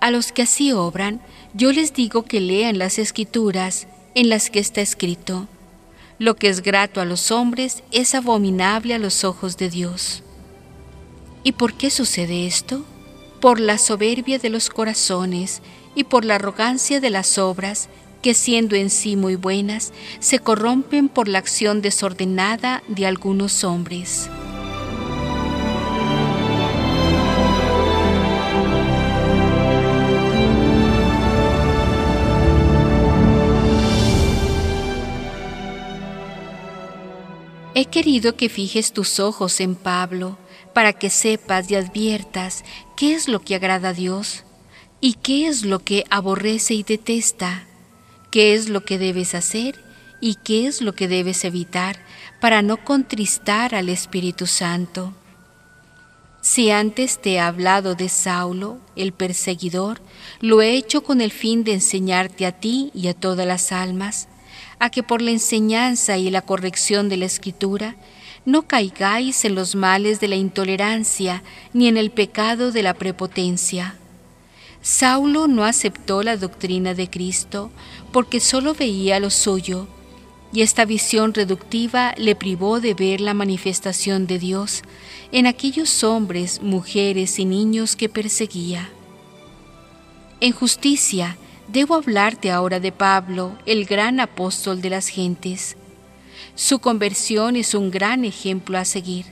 A 0.00 0.10
los 0.10 0.32
que 0.32 0.42
así 0.42 0.72
obran, 0.72 1.20
yo 1.54 1.72
les 1.72 1.94
digo 1.94 2.24
que 2.24 2.40
lean 2.40 2.78
las 2.78 2.98
escrituras 2.98 3.86
en 4.14 4.28
las 4.28 4.50
que 4.50 4.58
está 4.58 4.80
escrito, 4.80 5.48
lo 6.18 6.36
que 6.36 6.48
es 6.48 6.62
grato 6.62 7.00
a 7.00 7.04
los 7.04 7.30
hombres 7.30 7.82
es 7.90 8.14
abominable 8.14 8.94
a 8.94 8.98
los 8.98 9.24
ojos 9.24 9.56
de 9.56 9.68
Dios. 9.68 10.22
¿Y 11.42 11.52
por 11.52 11.74
qué 11.74 11.90
sucede 11.90 12.46
esto? 12.46 12.84
Por 13.40 13.58
la 13.60 13.78
soberbia 13.78 14.38
de 14.38 14.48
los 14.48 14.70
corazones 14.70 15.60
y 15.94 16.04
por 16.04 16.24
la 16.24 16.36
arrogancia 16.36 17.00
de 17.00 17.10
las 17.10 17.36
obras 17.38 17.88
que 18.24 18.32
siendo 18.32 18.74
en 18.74 18.88
sí 18.88 19.16
muy 19.16 19.36
buenas, 19.36 19.92
se 20.18 20.38
corrompen 20.38 21.10
por 21.10 21.28
la 21.28 21.38
acción 21.38 21.82
desordenada 21.82 22.82
de 22.88 23.06
algunos 23.06 23.64
hombres. 23.64 24.30
He 37.74 37.84
querido 37.84 38.36
que 38.36 38.48
fijes 38.48 38.94
tus 38.94 39.20
ojos 39.20 39.60
en 39.60 39.74
Pablo, 39.74 40.38
para 40.72 40.94
que 40.94 41.10
sepas 41.10 41.70
y 41.70 41.74
adviertas 41.74 42.64
qué 42.96 43.12
es 43.12 43.28
lo 43.28 43.40
que 43.40 43.54
agrada 43.54 43.90
a 43.90 43.92
Dios 43.92 44.44
y 45.02 45.12
qué 45.12 45.46
es 45.46 45.66
lo 45.66 45.80
que 45.80 46.04
aborrece 46.08 46.72
y 46.72 46.84
detesta 46.84 47.66
qué 48.34 48.54
es 48.56 48.68
lo 48.68 48.84
que 48.84 48.98
debes 48.98 49.36
hacer 49.36 49.76
y 50.20 50.34
qué 50.34 50.66
es 50.66 50.82
lo 50.82 50.92
que 50.92 51.06
debes 51.06 51.44
evitar 51.44 51.96
para 52.40 52.62
no 52.62 52.84
contristar 52.84 53.76
al 53.76 53.88
Espíritu 53.88 54.48
Santo. 54.48 55.14
Si 56.40 56.72
antes 56.72 57.22
te 57.22 57.34
he 57.34 57.38
hablado 57.38 57.94
de 57.94 58.08
Saulo, 58.08 58.78
el 58.96 59.12
perseguidor, 59.12 60.00
lo 60.40 60.62
he 60.62 60.74
hecho 60.74 61.04
con 61.04 61.20
el 61.20 61.30
fin 61.30 61.62
de 61.62 61.74
enseñarte 61.74 62.44
a 62.44 62.50
ti 62.50 62.90
y 62.92 63.06
a 63.06 63.14
todas 63.14 63.46
las 63.46 63.70
almas, 63.70 64.26
a 64.80 64.90
que 64.90 65.04
por 65.04 65.22
la 65.22 65.30
enseñanza 65.30 66.18
y 66.18 66.28
la 66.28 66.42
corrección 66.42 67.08
de 67.08 67.18
la 67.18 67.26
Escritura 67.26 67.94
no 68.44 68.62
caigáis 68.62 69.44
en 69.44 69.54
los 69.54 69.76
males 69.76 70.18
de 70.18 70.26
la 70.26 70.34
intolerancia 70.34 71.44
ni 71.72 71.86
en 71.86 71.96
el 71.96 72.10
pecado 72.10 72.72
de 72.72 72.82
la 72.82 72.94
prepotencia. 72.94 73.94
Saulo 74.84 75.48
no 75.48 75.64
aceptó 75.64 76.22
la 76.22 76.36
doctrina 76.36 76.92
de 76.92 77.08
Cristo 77.08 77.70
porque 78.14 78.38
solo 78.38 78.74
veía 78.74 79.18
lo 79.18 79.28
suyo, 79.28 79.88
y 80.52 80.62
esta 80.62 80.84
visión 80.84 81.34
reductiva 81.34 82.14
le 82.16 82.36
privó 82.36 82.78
de 82.78 82.94
ver 82.94 83.20
la 83.20 83.34
manifestación 83.34 84.28
de 84.28 84.38
Dios 84.38 84.82
en 85.32 85.48
aquellos 85.48 86.04
hombres, 86.04 86.62
mujeres 86.62 87.40
y 87.40 87.44
niños 87.44 87.96
que 87.96 88.08
perseguía. 88.08 88.88
En 90.40 90.52
justicia, 90.52 91.36
debo 91.66 91.96
hablarte 91.96 92.52
ahora 92.52 92.78
de 92.78 92.92
Pablo, 92.92 93.58
el 93.66 93.84
gran 93.84 94.20
apóstol 94.20 94.80
de 94.80 94.90
las 94.90 95.08
gentes. 95.08 95.76
Su 96.54 96.78
conversión 96.78 97.56
es 97.56 97.74
un 97.74 97.90
gran 97.90 98.24
ejemplo 98.24 98.78
a 98.78 98.84
seguir 98.84 99.26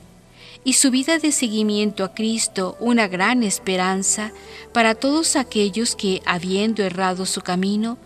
y 0.65 0.73
su 0.73 0.91
vida 0.91 1.21
de 1.21 1.31
seguimiento 1.31 2.03
a 2.03 2.15
Cristo 2.15 2.77
una 2.81 3.07
gran 3.07 3.45
esperanza 3.45 4.33
para 4.73 4.97
todos 4.97 5.37
aquellos 5.37 5.95
que, 5.95 6.21
habiendo 6.27 6.83
errado 6.83 7.27
su 7.27 7.43
camino, 7.43 7.97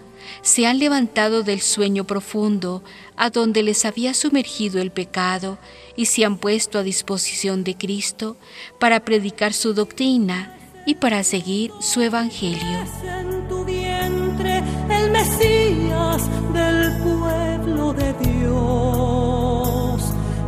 se 0.42 0.66
han 0.66 0.78
levantado 0.78 1.42
del 1.42 1.60
sueño 1.60 2.04
profundo 2.04 2.82
a 3.16 3.30
donde 3.30 3.62
les 3.62 3.84
había 3.84 4.14
sumergido 4.14 4.80
el 4.80 4.90
pecado 4.90 5.58
y 5.96 6.06
se 6.06 6.24
han 6.24 6.38
puesto 6.38 6.78
a 6.78 6.82
disposición 6.82 7.64
de 7.64 7.76
Cristo 7.76 8.36
para 8.78 9.00
predicar 9.00 9.52
su 9.52 9.74
doctrina 9.74 10.56
y 10.86 10.94
para 10.94 11.24
seguir 11.24 11.72
su 11.80 12.00
evangelio. 12.00 12.84
En 13.04 13.48
tu 13.48 13.64
vientre 13.64 14.62
el 14.88 15.10
Mesías 15.10 16.22
del 16.52 17.02
pueblo 17.02 17.92
de 17.92 18.12
Dios, 18.14 20.02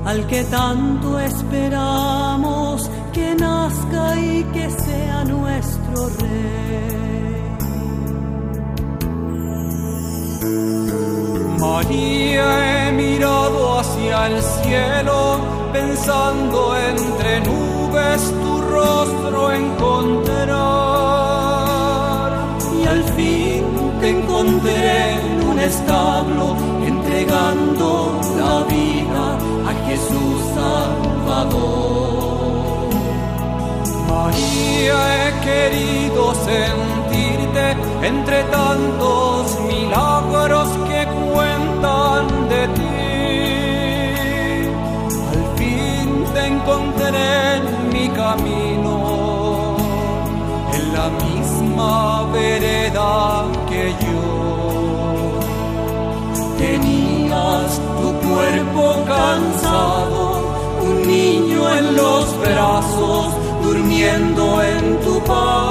al 0.04 0.26
que 0.28 0.44
tanto 0.44 1.18
esperamos 1.18 2.88
que 3.12 3.34
nazca 3.34 4.20
y 4.20 4.44
que 4.52 4.70
sea 4.70 5.24
nuestro 5.24 6.08
rey. 6.20 7.07
María 11.58 12.88
he 12.88 12.92
mirado 12.92 13.78
hacia 13.78 14.26
el 14.26 14.42
cielo 14.42 15.38
pensando 15.72 16.76
entre 16.76 17.40
nubes 17.40 18.22
tu 18.42 18.60
rostro 18.60 19.52
encontrar. 19.52 20.58
Y 22.78 22.86
al 22.86 23.02
fin 23.16 23.64
te 24.00 24.10
encontré 24.10 25.14
en 25.14 25.48
un 25.48 25.58
establo 25.58 26.56
entregando 26.86 28.20
la 28.38 28.54
vida 28.74 29.24
a 29.70 29.72
Jesús 29.86 30.38
Salvador. 30.54 32.08
María 34.08 34.96
he 35.16 35.28
querido 35.48 36.22
sentirte 36.34 37.64
entre 38.06 38.38
tantos 38.44 39.58
milagros 39.88 40.68
que 40.88 41.06
cuentan 41.32 42.48
de 42.48 42.68
ti 42.74 42.98
encontré 46.46 47.56
en 47.56 47.64
mi 47.92 48.08
camino, 48.08 49.76
en 50.76 50.84
la 50.96 51.08
misma 51.24 52.26
vereda 52.32 53.44
que 53.68 53.94
yo. 54.04 54.28
Tenías 56.58 57.80
tu 58.00 58.08
cuerpo 58.28 58.84
cansado, 59.06 60.22
un 60.82 61.06
niño 61.06 61.60
en 61.78 61.96
los 61.96 62.24
brazos, 62.40 63.26
durmiendo 63.62 64.62
en 64.62 65.00
tu 65.00 65.20
paz. 65.24 65.67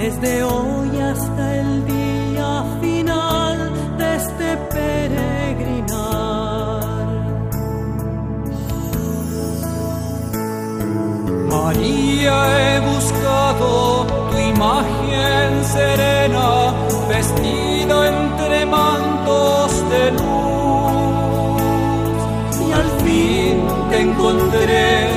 Desde 0.00 0.42
hoy 0.42 0.98
hasta 0.98 1.56
el 1.60 1.84
día 1.84 2.64
final 2.80 3.58
de 3.98 4.16
este 4.16 4.56
peregrinar. 4.72 6.00
María, 11.50 12.36
he 12.60 12.80
buscado 12.92 14.06
tu 14.30 14.38
imagen 14.38 15.64
serena, 15.76 16.48
vestida 17.06 17.96
entre 18.08 18.64
mantos 18.64 19.70
de 19.92 20.02
luz. 20.12 21.60
Y 22.66 22.68
al 22.72 22.90
fin 23.04 23.54
te 23.90 23.96
encontré 24.00 25.09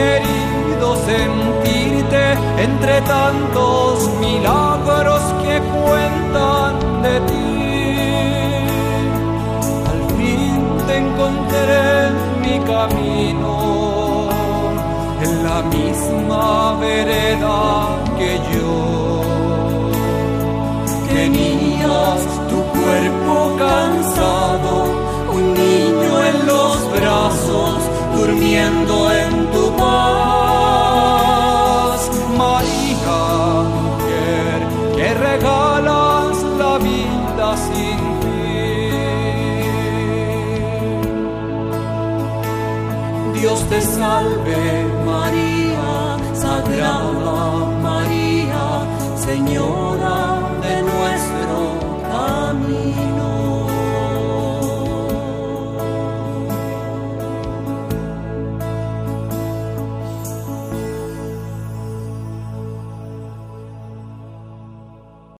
querido 0.00 0.88
sentirte 1.10 2.22
entre 2.66 2.94
tantos 3.02 3.94
milagros 4.26 5.22
que 5.42 5.56
cuentan 5.84 6.72
de 7.04 7.14
ti. 7.28 7.50
Al 9.92 10.00
fin 10.16 10.60
te 10.86 10.94
encontré 11.04 11.80
en 12.08 12.14
mi 12.44 12.56
camino, 12.72 13.54
en 15.26 15.32
la 15.48 15.58
misma 15.76 16.46
vereda 16.86 17.58
que 18.18 18.30
yo. 18.52 18.74
Tenías 21.14 22.20
tu 22.50 22.58
cuerpo 22.78 23.34
cansado, 23.64 24.72
un 25.36 25.44
niño 25.62 26.12
en 26.30 26.36
los 26.46 26.76
brazos, 26.96 27.78
durmiendo 28.16 28.94
en 29.20 29.29
paz. 29.80 30.80
María, 32.36 33.20
mujer, 33.76 34.58
que 34.96 35.08
regalas 35.14 36.36
la 36.58 36.74
vida 36.78 37.46
sin 37.66 38.00
fin. 38.22 38.40
Dios 43.34 43.58
te 43.70 43.80
salve, 43.80 44.62